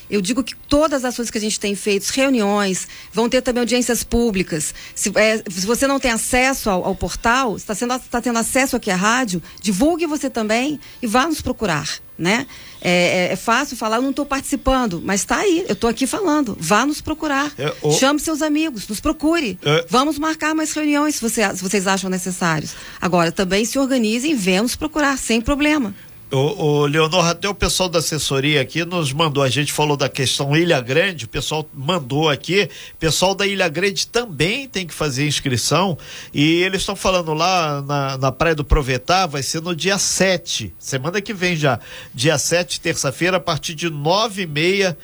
Eu 0.09 0.19
digo 0.19 0.43
que 0.43 0.55
todas 0.55 1.05
as 1.05 1.13
ações 1.13 1.29
que 1.29 1.37
a 1.37 1.41
gente 1.41 1.59
tem 1.59 1.75
feito, 1.75 2.09
reuniões, 2.09 2.87
vão 3.13 3.29
ter 3.29 3.43
também 3.43 3.61
audiências 3.61 4.03
públicas. 4.03 4.73
Se, 4.95 5.11
é, 5.15 5.37
se 5.37 5.67
você 5.67 5.85
não 5.85 5.99
tem 5.99 6.09
acesso 6.09 6.69
ao, 6.71 6.83
ao 6.83 6.95
portal, 6.95 7.55
está, 7.55 7.75
sendo, 7.75 7.93
está 7.93 8.19
tendo 8.19 8.39
acesso 8.39 8.75
aqui 8.75 8.89
à 8.89 8.95
rádio, 8.95 9.41
divulgue 9.61 10.07
você 10.07 10.27
também 10.27 10.79
e 10.99 11.05
vá 11.05 11.27
nos 11.27 11.41
procurar. 11.41 11.87
Né? 12.17 12.47
É, 12.81 13.29
é, 13.29 13.33
é 13.33 13.35
fácil 13.35 13.75
falar, 13.75 13.97
eu 13.97 14.01
não 14.01 14.11
estou 14.11 14.25
participando, 14.25 15.01
mas 15.03 15.21
está 15.21 15.37
aí, 15.37 15.65
eu 15.67 15.73
estou 15.73 15.89
aqui 15.89 16.07
falando. 16.07 16.57
Vá 16.59 16.85
nos 16.85 17.01
procurar. 17.01 17.51
É, 17.57 17.73
o... 17.81 17.91
Chame 17.91 18.19
seus 18.19 18.41
amigos, 18.41 18.87
nos 18.87 18.99
procure. 18.99 19.59
É. 19.63 19.85
Vamos 19.89 20.17
marcar 20.17 20.55
mais 20.55 20.71
reuniões 20.73 21.15
se, 21.15 21.21
você, 21.21 21.55
se 21.55 21.61
vocês 21.61 21.87
acham 21.87 22.09
necessários. 22.09 22.75
Agora, 23.01 23.31
também 23.31 23.65
se 23.65 23.77
organizem 23.77 24.31
e 24.31 24.35
venham 24.35 24.63
nos 24.63 24.75
procurar, 24.75 25.17
sem 25.17 25.41
problema. 25.41 25.93
O, 26.31 26.37
o 26.37 26.85
Leonor, 26.85 27.27
até 27.27 27.49
o 27.49 27.55
pessoal 27.55 27.89
da 27.89 27.97
assessoria 27.97 28.61
aqui 28.61 28.85
nos 28.85 29.11
mandou, 29.11 29.41
a 29.41 29.49
gente 29.49 29.73
falou 29.73 29.97
da 29.97 30.07
questão 30.07 30.55
Ilha 30.55 30.79
Grande, 30.79 31.25
o 31.25 31.27
pessoal 31.27 31.67
mandou 31.73 32.29
aqui, 32.29 32.69
o 32.93 32.97
pessoal 32.97 33.33
da 33.33 33.47
Ilha 33.47 33.67
Grande 33.67 34.05
também 34.05 34.67
tem 34.67 34.85
que 34.85 34.93
fazer 34.93 35.25
inscrição 35.25 35.97
e 36.31 36.61
eles 36.61 36.81
estão 36.81 36.95
falando 36.95 37.33
lá 37.33 37.81
na, 37.81 38.17
na 38.19 38.31
Praia 38.31 38.53
do 38.53 38.63
Provetar, 38.63 39.25
vai 39.25 39.41
ser 39.41 39.59
no 39.59 39.75
dia 39.75 39.97
7, 39.97 40.71
semana 40.77 41.19
que 41.19 41.33
vem 41.33 41.55
já, 41.55 41.79
dia 42.13 42.37
7, 42.37 42.79
terça-feira, 42.79 43.37
a 43.37 43.39
partir 43.41 43.73
de 43.73 43.89
nove 43.89 44.43
e 44.43 44.47
meia 44.47 44.95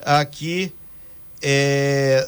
aqui, 0.00 0.72
é, 1.42 2.26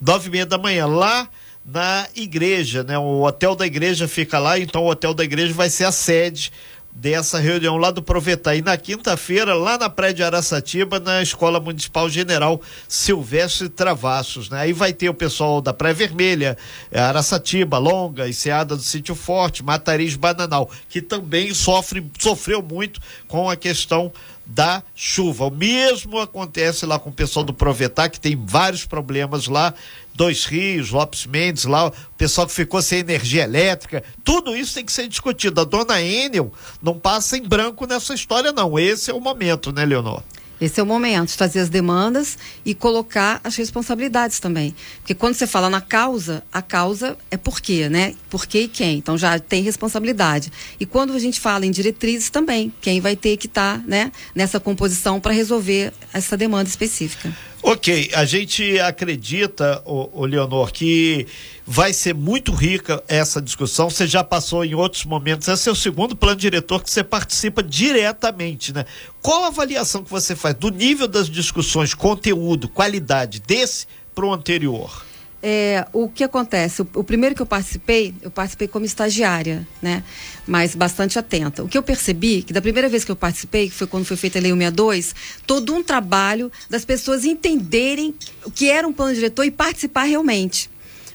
nove 0.00 0.28
e 0.28 0.30
meia 0.30 0.46
da 0.46 0.56
manhã, 0.56 0.86
lá 0.86 1.28
na 1.62 2.08
igreja, 2.16 2.82
né? 2.82 2.96
O 2.96 3.20
hotel 3.20 3.54
da 3.54 3.66
igreja 3.66 4.08
fica 4.08 4.38
lá, 4.38 4.58
então 4.58 4.82
o 4.82 4.90
hotel 4.90 5.12
da 5.12 5.22
igreja 5.22 5.52
vai 5.52 5.68
ser 5.68 5.84
a 5.84 5.92
sede 5.92 6.50
dessa 6.92 7.38
reunião 7.38 7.76
lá 7.76 7.90
do 7.90 8.02
Provetar. 8.02 8.56
E 8.56 8.62
na 8.62 8.76
quinta-feira, 8.76 9.54
lá 9.54 9.78
na 9.78 9.88
Praia 9.88 10.12
de 10.12 10.22
Araçatiba, 10.22 10.98
na 10.98 11.22
Escola 11.22 11.60
Municipal 11.60 12.08
General 12.08 12.60
Silvestre 12.88 13.68
Travassos, 13.68 14.50
né? 14.50 14.60
Aí 14.60 14.72
vai 14.72 14.92
ter 14.92 15.08
o 15.08 15.14
pessoal 15.14 15.60
da 15.60 15.72
Praia 15.72 15.94
Vermelha, 15.94 16.58
é, 16.90 17.00
Araçatiba, 17.00 17.78
Longa, 17.78 18.28
Enseada 18.28 18.76
do 18.76 18.82
Sítio 18.82 19.14
Forte, 19.14 19.62
Matariz 19.62 20.16
Bananal, 20.16 20.70
que 20.88 21.00
também 21.00 21.54
sofre, 21.54 22.04
sofreu 22.18 22.62
muito 22.62 23.00
com 23.28 23.48
a 23.48 23.56
questão 23.56 24.12
da 24.44 24.82
chuva. 24.94 25.46
O 25.46 25.50
mesmo 25.50 26.18
acontece 26.18 26.84
lá 26.84 26.98
com 26.98 27.10
o 27.10 27.12
pessoal 27.12 27.44
do 27.44 27.54
Provetar, 27.54 28.08
que 28.08 28.18
tem 28.18 28.36
vários 28.36 28.84
problemas 28.84 29.46
lá 29.46 29.72
Dois 30.20 30.44
Rios, 30.44 30.90
Lopes 30.90 31.24
Mendes, 31.24 31.64
lá, 31.64 31.86
o 31.86 31.92
pessoal 32.18 32.46
que 32.46 32.52
ficou 32.52 32.82
sem 32.82 32.98
energia 32.98 33.44
elétrica, 33.44 34.04
tudo 34.22 34.54
isso 34.54 34.74
tem 34.74 34.84
que 34.84 34.92
ser 34.92 35.08
discutido. 35.08 35.62
A 35.62 35.64
dona 35.64 35.98
Enel 36.02 36.52
não 36.82 36.98
passa 36.98 37.38
em 37.38 37.42
branco 37.42 37.86
nessa 37.86 38.12
história, 38.12 38.52
não. 38.52 38.78
Esse 38.78 39.10
é 39.10 39.14
o 39.14 39.20
momento, 39.20 39.72
né, 39.72 39.82
Leonor? 39.86 40.22
Esse 40.60 40.78
é 40.78 40.82
o 40.82 40.86
momento 40.86 41.30
fazer 41.30 41.60
as 41.60 41.70
demandas 41.70 42.36
e 42.66 42.74
colocar 42.74 43.40
as 43.42 43.56
responsabilidades 43.56 44.38
também. 44.38 44.74
Porque 44.98 45.14
quando 45.14 45.32
você 45.32 45.46
fala 45.46 45.70
na 45.70 45.80
causa, 45.80 46.42
a 46.52 46.60
causa 46.60 47.16
é 47.30 47.38
por 47.38 47.58
quê, 47.58 47.88
né? 47.88 48.14
Por 48.28 48.44
quê 48.44 48.64
e 48.64 48.68
quem. 48.68 48.98
Então 48.98 49.16
já 49.16 49.38
tem 49.38 49.62
responsabilidade. 49.62 50.52
E 50.78 50.84
quando 50.84 51.14
a 51.14 51.18
gente 51.18 51.40
fala 51.40 51.64
em 51.64 51.70
diretrizes 51.70 52.28
também, 52.28 52.70
quem 52.82 53.00
vai 53.00 53.16
ter 53.16 53.38
que 53.38 53.46
estar 53.46 53.78
tá, 53.78 53.84
né, 53.86 54.12
nessa 54.34 54.60
composição 54.60 55.18
para 55.18 55.32
resolver 55.32 55.94
essa 56.12 56.36
demanda 56.36 56.68
específica. 56.68 57.34
Ok, 57.62 58.10
a 58.14 58.24
gente 58.24 58.80
acredita, 58.80 59.82
o, 59.84 60.24
Leonor, 60.24 60.72
que 60.72 61.26
vai 61.66 61.92
ser 61.92 62.14
muito 62.14 62.52
rica 62.52 63.02
essa 63.06 63.40
discussão. 63.40 63.90
Você 63.90 64.06
já 64.06 64.24
passou 64.24 64.64
em 64.64 64.74
outros 64.74 65.04
momentos. 65.04 65.46
Esse 65.46 65.68
é 65.68 65.72
o 65.72 65.76
segundo 65.76 66.16
plano 66.16 66.36
diretor 66.36 66.82
que 66.82 66.90
você 66.90 67.04
participa 67.04 67.62
diretamente, 67.62 68.72
né? 68.72 68.86
Qual 69.20 69.44
a 69.44 69.48
avaliação 69.48 70.02
que 70.02 70.10
você 70.10 70.34
faz 70.34 70.54
do 70.54 70.70
nível 70.70 71.06
das 71.06 71.28
discussões, 71.28 71.92
conteúdo, 71.92 72.66
qualidade 72.66 73.40
desse 73.40 73.86
para 74.14 74.24
o 74.24 74.32
anterior? 74.32 75.09
É, 75.42 75.86
o 75.92 76.06
que 76.08 76.22
acontece? 76.22 76.82
O, 76.82 76.88
o, 76.96 77.04
primeiro 77.04 77.34
que 77.34 77.40
eu 77.40 77.46
participei, 77.46 78.14
eu 78.20 78.30
participei 78.30 78.68
como 78.68 78.84
estagiária, 78.84 79.66
né? 79.80 80.04
Mas 80.46 80.74
bastante 80.74 81.18
atenta. 81.18 81.62
O 81.62 81.68
que 81.68 81.78
eu 81.78 81.82
percebi, 81.82 82.42
que 82.42 82.52
da 82.52 82.60
primeira 82.60 82.90
vez 82.90 83.04
que 83.04 83.10
eu 83.10 83.16
participei, 83.16 83.70
que 83.70 83.74
foi 83.74 83.86
quando 83.86 84.04
foi 84.04 84.18
feita 84.18 84.38
a 84.38 84.42
Lei 84.42 84.52
162, 84.52 85.14
todo 85.46 85.74
um 85.74 85.82
trabalho 85.82 86.52
das 86.68 86.84
pessoas 86.84 87.24
entenderem 87.24 88.14
o 88.44 88.50
que 88.50 88.68
era 88.68 88.86
um 88.86 88.92
plano 88.92 89.14
diretor 89.14 89.44
e 89.44 89.50
participar 89.50 90.04
realmente. 90.04 90.68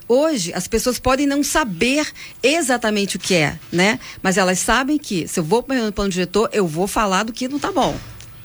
Hoje, 0.07 0.53
as 0.53 0.67
pessoas 0.67 0.99
podem 0.99 1.27
não 1.27 1.43
saber 1.43 2.07
exatamente 2.41 3.17
o 3.17 3.19
que 3.19 3.35
é, 3.35 3.59
né? 3.71 3.99
Mas 4.23 4.37
elas 4.37 4.59
sabem 4.59 4.97
que, 4.97 5.27
se 5.27 5.39
eu 5.39 5.43
vou 5.43 5.61
para 5.61 5.87
o 5.87 5.91
plano 5.91 6.11
diretor, 6.11 6.49
eu 6.51 6.67
vou 6.67 6.87
falar 6.87 7.23
do 7.23 7.33
que 7.33 7.47
não 7.47 7.57
está 7.57 7.71
bom 7.71 7.95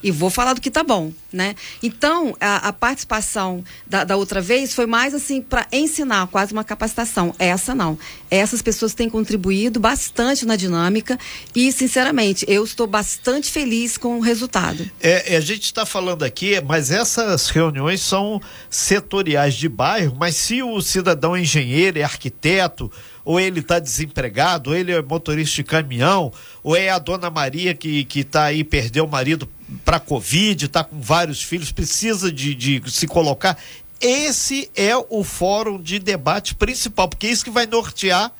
e 0.02 0.10
vou 0.10 0.30
falar 0.30 0.54
do 0.54 0.60
que 0.60 0.70
tá 0.70 0.82
bom, 0.82 1.12
né? 1.32 1.54
Então, 1.82 2.34
a, 2.40 2.68
a 2.68 2.72
participação 2.72 3.62
da, 3.86 4.04
da, 4.04 4.16
outra 4.16 4.40
vez 4.40 4.74
foi 4.74 4.86
mais 4.86 5.14
assim 5.14 5.40
para 5.40 5.66
ensinar, 5.72 6.26
quase 6.28 6.52
uma 6.52 6.64
capacitação. 6.64 7.34
Essa 7.38 7.74
não. 7.74 7.98
Essas 8.30 8.62
pessoas 8.62 8.94
têm 8.94 9.08
contribuído 9.08 9.80
bastante 9.80 10.46
na 10.46 10.56
dinâmica 10.56 11.18
e, 11.54 11.72
sinceramente, 11.72 12.44
eu 12.48 12.64
estou 12.64 12.86
bastante 12.86 13.50
feliz 13.50 13.96
com 13.96 14.18
o 14.18 14.20
resultado. 14.20 14.88
É, 15.00 15.36
a 15.36 15.40
gente 15.40 15.64
está 15.64 15.84
falando 15.84 16.22
aqui, 16.22 16.60
mas 16.60 16.90
essas 16.90 17.48
reuniões 17.48 18.00
são 18.00 18.40
setoriais 18.68 19.54
de 19.54 19.68
bairro, 19.68 20.16
mas 20.18 20.36
se 20.36 20.62
o 20.62 20.80
cidadão 20.80 21.36
é 21.36 21.40
engenheiro, 21.40 21.98
é 21.98 22.02
arquiteto, 22.02 22.90
ou 23.24 23.38
ele 23.38 23.60
está 23.60 23.78
desempregado, 23.78 24.70
ou 24.70 24.76
ele 24.76 24.92
é 24.92 25.02
motorista 25.02 25.56
de 25.56 25.64
caminhão, 25.64 26.32
ou 26.62 26.74
é 26.74 26.90
a 26.90 26.98
dona 26.98 27.30
Maria 27.30 27.74
que 27.74 28.06
está 28.14 28.44
aí, 28.44 28.64
perdeu 28.64 29.04
o 29.04 29.08
marido 29.08 29.48
para 29.84 30.00
Covid, 30.00 30.66
está 30.66 30.84
com 30.84 31.00
vários 31.00 31.42
filhos, 31.42 31.72
precisa 31.72 32.30
de, 32.30 32.54
de 32.54 32.90
se 32.90 33.06
colocar. 33.06 33.58
Esse 34.00 34.70
é 34.74 34.96
o 34.96 35.22
fórum 35.22 35.80
de 35.80 35.98
debate 35.98 36.54
principal, 36.54 37.08
porque 37.08 37.26
é 37.26 37.30
isso 37.30 37.44
que 37.44 37.50
vai 37.50 37.66
nortear 37.66 38.32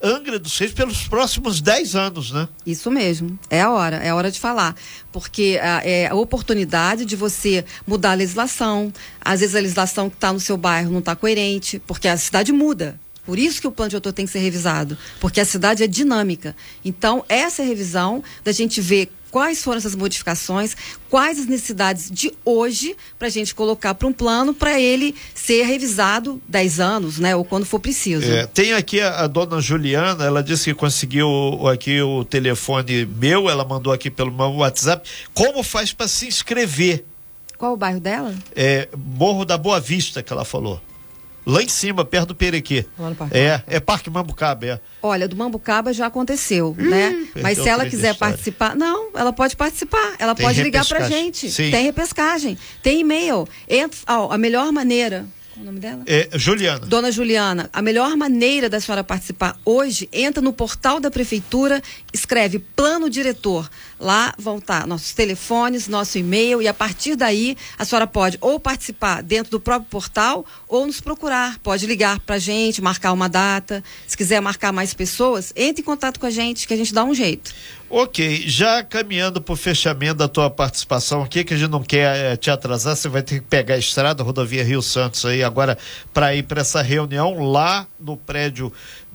Angra 0.00 0.38
dos 0.38 0.56
Reis 0.56 0.72
pelos 0.72 1.08
próximos 1.08 1.60
10 1.60 1.96
anos, 1.96 2.30
né? 2.30 2.48
Isso 2.64 2.88
mesmo. 2.88 3.36
É 3.50 3.62
a 3.62 3.70
hora, 3.70 3.96
é 3.96 4.10
a 4.10 4.14
hora 4.14 4.30
de 4.30 4.38
falar. 4.38 4.76
Porque 5.12 5.58
a, 5.60 5.84
é 5.84 6.06
a 6.06 6.14
oportunidade 6.14 7.04
de 7.04 7.16
você 7.16 7.64
mudar 7.84 8.12
a 8.12 8.14
legislação. 8.14 8.92
Às 9.20 9.40
vezes 9.40 9.56
a 9.56 9.60
legislação 9.60 10.08
que 10.08 10.14
está 10.14 10.32
no 10.32 10.38
seu 10.38 10.56
bairro 10.56 10.92
não 10.92 11.00
está 11.00 11.16
coerente, 11.16 11.80
porque 11.84 12.06
a 12.06 12.16
cidade 12.16 12.52
muda. 12.52 12.98
Por 13.26 13.38
isso 13.38 13.60
que 13.60 13.66
o 13.66 13.72
plano 13.72 13.90
diretor 13.90 14.12
tem 14.12 14.24
que 14.24 14.32
ser 14.32 14.38
revisado, 14.38 14.96
porque 15.20 15.40
a 15.40 15.44
cidade 15.44 15.82
é 15.82 15.86
dinâmica. 15.86 16.56
Então, 16.82 17.24
essa 17.28 17.62
revisão 17.62 18.22
da 18.42 18.52
gente 18.52 18.80
ver 18.80 19.10
quais 19.30 19.62
foram 19.62 19.78
essas 19.78 19.94
modificações, 19.94 20.76
quais 21.10 21.38
as 21.38 21.46
necessidades 21.46 22.10
de 22.10 22.32
hoje 22.44 22.96
para 23.18 23.28
a 23.28 23.30
gente 23.30 23.54
colocar 23.54 23.94
para 23.94 24.06
um 24.06 24.12
plano 24.12 24.54
para 24.54 24.80
ele 24.80 25.14
ser 25.34 25.64
revisado 25.64 26.40
10 26.48 26.80
anos, 26.80 27.18
né, 27.18 27.36
ou 27.36 27.44
quando 27.44 27.64
for 27.64 27.80
preciso. 27.80 28.30
É, 28.30 28.46
tem 28.46 28.72
aqui 28.72 29.00
a, 29.00 29.20
a, 29.20 29.26
dona 29.26 29.60
Juliana, 29.60 30.24
ela 30.24 30.42
disse 30.42 30.64
que 30.64 30.74
conseguiu 30.74 31.66
aqui 31.68 32.00
o 32.00 32.24
telefone 32.24 33.06
meu, 33.06 33.48
ela 33.48 33.64
mandou 33.64 33.92
aqui 33.92 34.10
pelo 34.10 34.32
meu 34.32 34.50
WhatsApp. 34.56 35.08
Como 35.34 35.62
faz 35.62 35.92
para 35.92 36.08
se 36.08 36.26
inscrever? 36.26 37.04
Qual 37.56 37.72
o 37.72 37.76
bairro 37.76 38.00
dela? 38.00 38.34
É 38.54 38.88
Morro 38.96 39.44
da 39.44 39.58
Boa 39.58 39.80
Vista, 39.80 40.22
que 40.22 40.32
ela 40.32 40.44
falou. 40.44 40.80
Lá 41.48 41.62
em 41.62 41.68
cima, 41.68 42.04
perto 42.04 42.28
do 42.28 42.34
Perequê. 42.34 42.84
Lá 42.98 43.08
no 43.08 43.16
Parque 43.16 43.38
É, 43.38 43.62
é 43.66 43.80
Parque 43.80 44.10
Mambucaba, 44.10 44.66
é. 44.66 44.80
Olha, 45.02 45.26
do 45.26 45.34
Mambucaba 45.34 45.94
já 45.94 46.06
aconteceu, 46.06 46.76
né? 46.78 47.26
Mas 47.40 47.56
se 47.56 47.66
ela 47.66 47.86
quiser 47.86 48.14
participar, 48.18 48.76
não, 48.76 49.08
ela 49.14 49.32
pode 49.32 49.56
participar. 49.56 50.14
Ela 50.18 50.34
tem 50.34 50.44
pode 50.44 50.62
ligar 50.62 50.84
pra 50.84 51.08
gente. 51.08 51.50
Sim. 51.50 51.70
Tem 51.70 51.82
repescagem, 51.84 52.58
tem 52.82 53.00
e-mail. 53.00 53.48
Entra, 53.66 53.98
ó, 54.08 54.30
a 54.30 54.36
melhor 54.36 54.70
maneira 54.70 55.24
o 55.60 55.64
nome 55.64 55.80
dela? 55.80 56.02
É, 56.06 56.28
Juliana. 56.34 56.86
Dona 56.86 57.10
Juliana, 57.10 57.68
a 57.72 57.82
melhor 57.82 58.16
maneira 58.16 58.68
da 58.68 58.80
senhora 58.80 59.02
participar 59.02 59.58
hoje, 59.64 60.08
entra 60.12 60.40
no 60.42 60.52
portal 60.52 61.00
da 61.00 61.10
prefeitura, 61.10 61.82
escreve 62.12 62.58
plano 62.58 63.10
diretor. 63.10 63.68
Lá 63.98 64.34
vão 64.38 64.58
estar 64.58 64.86
nossos 64.86 65.12
telefones, 65.12 65.88
nosso 65.88 66.18
e-mail 66.18 66.62
e 66.62 66.68
a 66.68 66.74
partir 66.74 67.16
daí 67.16 67.56
a 67.76 67.84
senhora 67.84 68.06
pode 68.06 68.38
ou 68.40 68.60
participar 68.60 69.22
dentro 69.22 69.50
do 69.50 69.60
próprio 69.60 69.90
portal 69.90 70.46
ou 70.68 70.86
nos 70.86 71.00
procurar. 71.00 71.58
Pode 71.58 71.86
ligar 71.86 72.20
para 72.20 72.36
a 72.36 72.38
gente, 72.38 72.80
marcar 72.80 73.12
uma 73.12 73.28
data. 73.28 73.82
Se 74.06 74.16
quiser 74.16 74.40
marcar 74.40 74.72
mais 74.72 74.94
pessoas, 74.94 75.52
entre 75.56 75.82
em 75.82 75.84
contato 75.84 76.20
com 76.20 76.26
a 76.26 76.30
gente 76.30 76.68
que 76.68 76.74
a 76.74 76.76
gente 76.76 76.94
dá 76.94 77.04
um 77.04 77.14
jeito. 77.14 77.52
Ok, 77.90 78.44
já 78.46 78.82
caminhando 78.82 79.40
para 79.40 79.54
o 79.54 79.56
fechamento 79.56 80.16
da 80.16 80.28
tua 80.28 80.50
participação 80.50 81.22
aqui, 81.22 81.42
que 81.42 81.54
a 81.54 81.56
gente 81.56 81.70
não 81.70 81.82
quer 81.82 82.32
é, 82.32 82.36
te 82.36 82.50
atrasar, 82.50 82.94
você 82.94 83.08
vai 83.08 83.22
ter 83.22 83.36
que 83.36 83.46
pegar 83.46 83.76
a 83.76 83.78
estrada, 83.78 84.22
rodovia 84.22 84.62
Rio 84.62 84.82
Santos 84.82 85.24
aí 85.24 85.42
agora 85.42 85.78
para 86.12 86.34
ir 86.34 86.42
para 86.42 86.60
essa 86.60 86.82
reunião 86.82 87.50
lá 87.50 87.86
no 87.98 88.14
prédio 88.14 88.70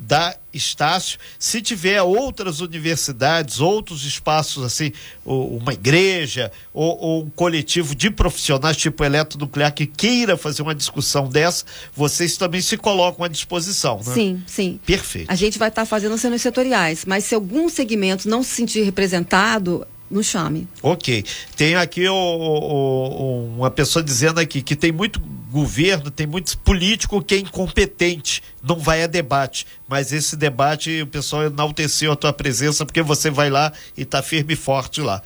da 0.07 0.35
Estácio. 0.53 1.17
Se 1.39 1.61
tiver 1.61 2.01
outras 2.01 2.59
universidades, 2.59 3.59
outros 3.59 4.05
espaços 4.05 4.63
assim, 4.63 4.91
uma 5.25 5.73
igreja 5.73 6.51
ou, 6.73 6.97
ou, 6.99 7.23
um 7.23 7.29
coletivo 7.29 7.95
de 7.95 8.11
profissionais 8.11 8.77
tipo 8.77 9.03
eletronuclear 9.03 9.73
que 9.73 9.87
queira 9.87 10.37
fazer 10.37 10.61
uma 10.61 10.75
discussão 10.75 11.27
dessa, 11.27 11.65
vocês 11.95 12.37
também 12.37 12.61
se 12.61 12.77
colocam 12.77 13.25
à 13.25 13.27
disposição, 13.27 13.99
né? 14.05 14.13
Sim, 14.13 14.43
sim. 14.45 14.79
Perfeito. 14.85 15.31
A 15.31 15.35
gente 15.35 15.57
vai 15.57 15.69
estar 15.69 15.83
tá 15.83 15.85
fazendo 15.85 16.17
cenas 16.17 16.41
setoriais, 16.41 17.03
mas 17.05 17.23
se 17.23 17.33
algum 17.33 17.67
segmento 17.67 18.29
não 18.29 18.43
se 18.43 18.51
sentir 18.51 18.83
representado, 18.83 19.87
nos 20.09 20.27
chame. 20.27 20.67
Ok. 20.81 21.25
Tem 21.55 21.75
aqui 21.75 22.07
o, 22.07 22.13
o, 22.13 23.55
uma 23.57 23.71
pessoa 23.71 24.03
dizendo 24.03 24.39
aqui 24.39 24.61
que 24.61 24.75
tem 24.75 24.91
muito 24.91 25.19
governo, 25.53 26.09
tem 26.09 26.25
muito 26.25 26.57
político 26.57 27.21
que 27.21 27.35
é 27.35 27.37
incompetente, 27.37 28.41
não 28.61 28.79
vai 28.79 29.03
a 29.03 29.07
debate. 29.07 29.67
Mas 29.87 30.11
esse 30.11 30.35
debate, 30.35 31.03
o 31.03 31.07
pessoal 31.07 31.43
enalteceu 31.43 32.11
a 32.11 32.15
tua 32.15 32.33
presença 32.33 32.83
porque 32.85 33.03
você 33.03 33.29
vai 33.29 33.51
lá 33.51 33.71
e 33.95 34.01
está 34.01 34.23
firme 34.23 34.53
e 34.53 34.57
forte 34.57 34.99
lá. 34.99 35.21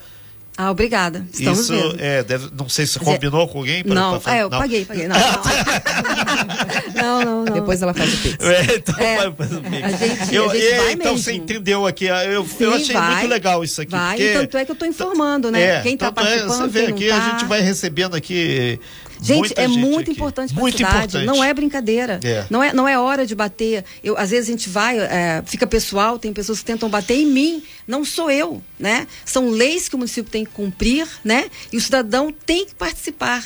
Ah, 0.60 0.72
obrigada. 0.72 1.24
Estamos 1.32 1.60
Isso, 1.60 1.72
vendo. 1.72 1.96
é, 2.00 2.24
deve, 2.24 2.48
não 2.52 2.68
sei 2.68 2.84
se 2.84 2.98
combinou 2.98 3.46
com 3.46 3.58
alguém. 3.58 3.84
Pra, 3.84 3.94
não, 3.94 4.18
pra 4.18 4.36
é, 4.36 4.42
eu 4.42 4.50
não. 4.50 4.58
paguei, 4.58 4.84
paguei. 4.84 5.06
Não 5.06 5.14
não. 6.96 7.24
não, 7.24 7.44
não, 7.44 7.54
Depois 7.54 7.80
ela 7.80 7.94
faz 7.94 8.12
o 8.12 8.16
pix. 8.16 8.44
É, 8.44 8.74
então 8.74 8.94
é, 8.98 9.30
faz 9.30 9.52
o 9.52 9.60
pix. 9.60 9.84
A 9.84 9.90
gente, 9.90 10.34
eu, 10.34 10.50
a 10.50 10.54
gente 10.56 10.76
vai 10.76 10.92
então 10.94 11.12
mesmo. 11.12 11.18
você 11.18 11.32
entendeu 11.32 11.86
aqui, 11.86 12.06
eu, 12.06 12.44
Sim, 12.44 12.64
eu 12.64 12.74
achei 12.74 12.92
vai, 12.92 13.12
muito 13.12 13.30
legal 13.30 13.62
isso 13.62 13.80
aqui. 13.80 13.92
Vai, 13.92 14.16
porque, 14.16 14.32
tanto 14.32 14.56
é 14.56 14.64
que 14.64 14.70
eu 14.72 14.74
estou 14.74 14.88
informando, 14.88 15.48
né? 15.52 15.62
É, 15.62 15.80
quem 15.80 15.94
está 15.94 16.10
participando, 16.10 16.50
é, 16.50 16.56
você 16.56 16.68
vê 16.68 16.86
aqui, 16.86 17.08
tá. 17.08 17.16
a 17.16 17.30
gente 17.30 17.44
vai 17.44 17.60
recebendo 17.60 18.16
aqui 18.16 18.80
Gente, 19.20 19.52
é 19.56 19.66
gente 19.66 19.78
muito 19.78 20.10
aqui. 20.10 20.10
importante 20.12 20.54
para 20.54 20.66
a 20.66 20.70
cidade. 20.70 20.96
Importante. 20.96 21.26
Não 21.26 21.42
é 21.42 21.52
brincadeira. 21.52 22.20
É. 22.22 22.46
Não, 22.48 22.62
é, 22.62 22.72
não 22.72 22.88
é 22.88 22.98
hora 22.98 23.26
de 23.26 23.34
bater. 23.34 23.84
Eu, 24.02 24.16
às 24.16 24.30
vezes 24.30 24.48
a 24.48 24.52
gente 24.52 24.68
vai, 24.68 24.98
é, 24.98 25.42
fica 25.44 25.66
pessoal, 25.66 26.18
tem 26.18 26.32
pessoas 26.32 26.60
que 26.60 26.64
tentam 26.64 26.88
bater 26.88 27.18
em 27.18 27.26
mim. 27.26 27.62
Não 27.86 28.04
sou 28.04 28.30
eu, 28.30 28.62
né? 28.78 29.06
São 29.24 29.50
leis 29.50 29.88
que 29.88 29.94
o 29.94 29.98
município 29.98 30.30
tem 30.30 30.44
que 30.44 30.50
cumprir, 30.52 31.06
né? 31.24 31.50
E 31.72 31.76
o 31.76 31.80
cidadão 31.80 32.32
tem 32.32 32.66
que 32.66 32.74
participar. 32.74 33.44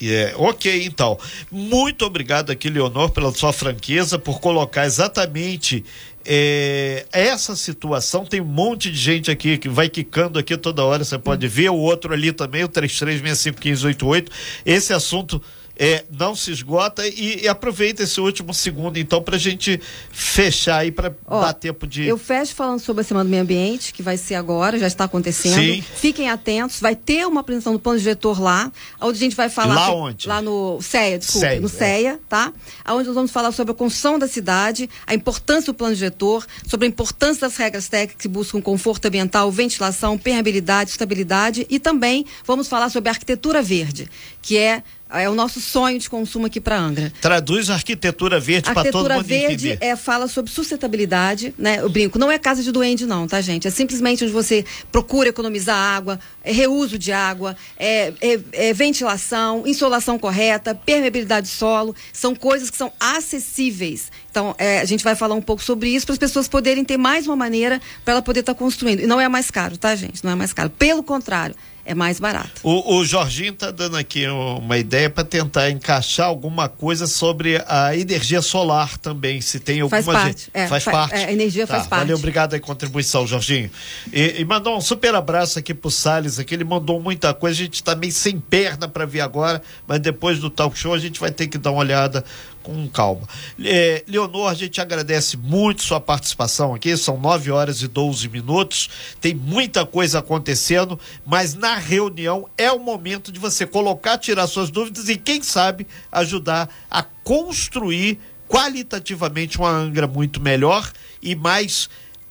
É, 0.00 0.32
ok, 0.36 0.84
então. 0.84 1.18
Muito 1.50 2.04
obrigado 2.04 2.50
aqui, 2.50 2.70
Leonor, 2.70 3.10
pela 3.10 3.32
sua 3.32 3.52
franqueza, 3.52 4.18
por 4.18 4.40
colocar 4.40 4.86
exatamente 4.86 5.84
é, 6.30 7.06
essa 7.10 7.56
situação. 7.56 8.26
Tem 8.26 8.38
um 8.38 8.44
monte 8.44 8.90
de 8.90 8.98
gente 8.98 9.30
aqui 9.30 9.56
que 9.56 9.68
vai 9.68 9.88
quicando 9.88 10.38
aqui 10.38 10.58
toda 10.58 10.84
hora, 10.84 11.02
você 11.02 11.18
pode 11.18 11.48
ver. 11.48 11.70
O 11.70 11.76
outro 11.76 12.12
ali 12.12 12.32
também, 12.32 12.64
o 12.64 12.68
33651588. 12.68 14.28
Esse 14.66 14.92
assunto 14.92 15.42
é, 15.78 16.04
não 16.10 16.34
se 16.34 16.50
esgota 16.50 17.06
e, 17.06 17.42
e, 17.42 17.48
aproveita 17.48 18.02
esse 18.02 18.20
último 18.20 18.52
segundo, 18.52 18.98
então, 18.98 19.22
para 19.22 19.36
a 19.36 19.38
gente 19.38 19.80
fechar 20.10 20.78
aí, 20.78 20.90
para 20.90 21.14
dar 21.28 21.52
tempo 21.52 21.86
de. 21.86 22.04
Eu 22.04 22.18
fecho 22.18 22.52
falando 22.52 22.80
sobre 22.80 23.02
a 23.02 23.04
Semana 23.04 23.24
do 23.24 23.30
Meio 23.30 23.42
Ambiente, 23.42 23.92
que 23.92 24.02
vai 24.02 24.16
ser 24.16 24.34
agora, 24.34 24.76
já 24.76 24.88
está 24.88 25.04
acontecendo. 25.04 25.54
Sim. 25.54 25.80
Fiquem 25.80 26.28
atentos, 26.28 26.80
vai 26.80 26.96
ter 26.96 27.26
uma 27.26 27.42
apresentação 27.42 27.72
do 27.74 27.78
plano 27.78 27.98
diretor 28.00 28.40
lá, 28.40 28.72
onde 29.00 29.18
a 29.18 29.20
gente 29.20 29.36
vai 29.36 29.48
falar. 29.48 29.74
Lá 29.74 29.94
onde? 29.94 30.26
Lá 30.26 30.42
no 30.42 30.82
CEA, 30.82 31.18
desculpa, 31.18 31.46
CEA, 31.46 31.60
no 31.60 31.68
CEA, 31.68 32.10
é. 32.10 32.18
tá? 32.28 32.52
Onde 32.88 33.06
nós 33.06 33.14
vamos 33.14 33.30
falar 33.30 33.52
sobre 33.52 33.70
a 33.70 33.74
construção 33.74 34.18
da 34.18 34.26
cidade, 34.26 34.90
a 35.06 35.14
importância 35.14 35.72
do 35.72 35.76
plano 35.76 35.94
diretor, 35.94 36.44
sobre 36.66 36.86
a 36.86 36.88
importância 36.88 37.42
das 37.42 37.56
regras 37.56 37.88
técnicas 37.88 38.20
que 38.20 38.26
buscam 38.28 38.60
conforto 38.60 39.06
ambiental, 39.06 39.48
ventilação, 39.52 40.18
permeabilidade, 40.18 40.90
estabilidade 40.90 41.66
e 41.70 41.78
também 41.78 42.26
vamos 42.44 42.66
falar 42.66 42.88
sobre 42.88 43.10
a 43.10 43.12
arquitetura 43.12 43.62
verde, 43.62 44.10
que 44.42 44.56
é 44.56 44.82
é 45.10 45.28
o 45.28 45.34
nosso 45.34 45.60
sonho 45.60 45.98
de 45.98 46.08
consumo 46.08 46.46
aqui 46.46 46.60
para 46.60 46.78
Angra. 46.78 47.12
Traduz 47.20 47.70
a 47.70 47.74
arquitetura 47.74 48.38
verde 48.38 48.72
para 48.72 48.90
todo 48.90 49.02
mundo 49.02 49.12
Arquitetura 49.12 49.48
verde 49.48 49.78
é, 49.80 49.96
fala 49.96 50.28
sobre 50.28 50.50
sustentabilidade, 50.50 51.54
né? 51.58 51.78
Eu 51.80 51.88
brinco, 51.88 52.18
não 52.18 52.30
é 52.30 52.38
casa 52.38 52.62
de 52.62 52.70
duende 52.70 53.06
não, 53.06 53.26
tá 53.26 53.40
gente? 53.40 53.66
É 53.66 53.70
simplesmente 53.70 54.24
onde 54.24 54.32
você 54.32 54.64
procura 54.92 55.28
economizar 55.28 55.76
água, 55.76 56.18
é 56.44 56.52
reuso 56.52 56.98
de 56.98 57.12
água, 57.12 57.56
é, 57.78 58.12
é, 58.20 58.40
é 58.52 58.72
ventilação, 58.72 59.64
insolação 59.66 60.18
correta, 60.18 60.74
permeabilidade 60.74 61.48
do 61.48 61.52
solo, 61.52 61.94
são 62.12 62.34
coisas 62.34 62.70
que 62.70 62.76
são 62.76 62.92
acessíveis. 63.00 64.10
Então, 64.30 64.54
é, 64.58 64.80
a 64.80 64.84
gente 64.84 65.02
vai 65.02 65.14
falar 65.14 65.34
um 65.34 65.42
pouco 65.42 65.62
sobre 65.62 65.88
isso 65.88 66.06
para 66.06 66.12
as 66.12 66.18
pessoas 66.18 66.46
poderem 66.48 66.84
ter 66.84 66.96
mais 66.96 67.26
uma 67.26 67.36
maneira 67.36 67.80
para 68.04 68.12
ela 68.12 68.22
poder 68.22 68.40
estar 68.40 68.54
tá 68.54 68.58
construindo. 68.58 69.00
E 69.00 69.06
não 69.06 69.20
é 69.20 69.28
mais 69.28 69.50
caro, 69.50 69.76
tá, 69.76 69.94
gente? 69.96 70.22
Não 70.22 70.32
é 70.32 70.34
mais 70.34 70.52
caro. 70.52 70.70
Pelo 70.70 71.02
contrário, 71.02 71.54
é 71.88 71.94
mais 71.94 72.20
barato. 72.20 72.60
O, 72.62 72.96
o 72.96 73.04
Jorginho 73.04 73.54
está 73.54 73.70
dando 73.70 73.96
aqui 73.96 74.28
uma 74.28 74.76
ideia 74.76 75.08
para 75.08 75.24
tentar 75.24 75.70
encaixar 75.70 76.26
alguma 76.26 76.68
coisa 76.68 77.06
sobre 77.06 77.64
a 77.66 77.96
energia 77.96 78.42
solar 78.42 78.98
também, 78.98 79.40
se 79.40 79.58
tem 79.58 79.80
alguma... 79.80 80.02
Faz 80.02 80.22
parte. 80.22 80.50
É, 80.52 80.66
faz 80.66 80.84
parte. 80.84 81.14
É, 81.14 81.24
a 81.24 81.32
energia 81.32 81.66
tá, 81.66 81.76
faz 81.76 81.86
parte. 81.86 82.02
Valeu, 82.02 82.18
obrigado 82.18 82.52
a 82.52 82.60
contribuição, 82.60 83.26
Jorginho. 83.26 83.70
E, 84.12 84.40
e, 84.40 84.44
mandou 84.44 84.76
um 84.76 84.82
super 84.82 85.14
abraço 85.14 85.58
aqui 85.58 85.72
pro 85.72 85.90
Salles, 85.90 86.38
aqui 86.38 86.54
ele 86.54 86.64
mandou 86.64 87.00
muita 87.00 87.32
coisa, 87.32 87.58
a 87.58 87.64
gente 87.64 87.76
está 87.76 87.96
meio 87.96 88.12
sem 88.12 88.38
perna 88.38 88.86
para 88.86 89.06
ver 89.06 89.20
agora, 89.20 89.62
mas 89.86 89.98
depois 89.98 90.38
do 90.38 90.50
talk 90.50 90.78
show 90.78 90.92
a 90.92 90.98
gente 90.98 91.18
vai 91.18 91.30
ter 91.30 91.46
que 91.46 91.56
dar 91.56 91.70
uma 91.70 91.80
olhada 91.80 92.22
com 92.68 92.86
calma. 92.88 93.26
É, 93.64 94.04
Leonor, 94.06 94.50
a 94.50 94.54
gente 94.54 94.78
agradece 94.78 95.38
muito 95.38 95.82
sua 95.82 95.98
participação 95.98 96.74
aqui, 96.74 96.94
são 96.98 97.18
9 97.18 97.50
horas 97.50 97.80
e 97.80 97.88
12 97.88 98.28
minutos, 98.28 98.90
tem 99.22 99.34
muita 99.34 99.86
coisa 99.86 100.18
acontecendo, 100.18 101.00
mas 101.24 101.54
na 101.54 101.76
reunião 101.76 102.46
é 102.58 102.70
o 102.70 102.78
momento 102.78 103.32
de 103.32 103.40
você 103.40 103.66
colocar, 103.66 104.18
tirar 104.18 104.46
suas 104.46 104.70
dúvidas 104.70 105.08
e, 105.08 105.16
quem 105.16 105.42
sabe, 105.42 105.86
ajudar 106.12 106.68
a 106.90 107.02
construir 107.02 108.18
qualitativamente 108.46 109.56
uma 109.58 109.70
Angra 109.70 110.06
muito 110.06 110.38
melhor 110.38 110.92
e 111.22 111.34
mais 111.34 111.88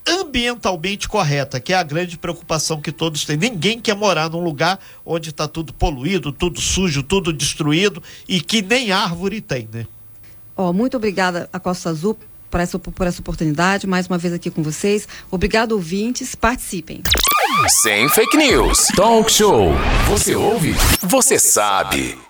ambientalmente 0.07 1.09
correta, 1.09 1.59
que 1.59 1.73
é 1.73 1.75
a 1.75 1.83
grande 1.83 2.17
preocupação 2.17 2.79
que 2.79 2.91
todos 2.91 3.25
têm. 3.25 3.37
Ninguém 3.37 3.81
quer 3.81 3.95
morar 3.95 4.29
num 4.29 4.39
lugar 4.39 4.79
onde 5.03 5.31
está 5.31 5.47
tudo 5.47 5.73
poluído, 5.73 6.31
tudo 6.31 6.61
sujo, 6.61 7.01
tudo 7.01 7.33
destruído 7.33 8.01
e 8.27 8.39
que 8.39 8.61
nem 8.61 8.91
árvore 8.91 9.41
tem, 9.41 9.67
né? 9.73 9.87
Oh, 10.57 10.73
muito 10.73 10.97
obrigada 10.97 11.47
a 11.53 11.59
Costa 11.59 11.91
Azul 11.91 12.17
por 12.49 12.59
essa, 12.59 12.79
por 12.79 13.05
essa 13.05 13.21
oportunidade, 13.21 13.85
mais 13.85 14.07
uma 14.07 14.17
vez 14.17 14.33
aqui 14.33 14.49
com 14.49 14.63
vocês. 14.63 15.07
Obrigado, 15.29 15.73
ouvintes. 15.73 16.33
Participem. 16.33 17.03
Sem 17.67 18.09
fake 18.09 18.35
news. 18.35 18.87
Talk 18.95 19.31
show. 19.31 19.71
Você 20.09 20.35
ouve? 20.35 20.73
Você 21.01 21.37
sabe. 21.37 22.26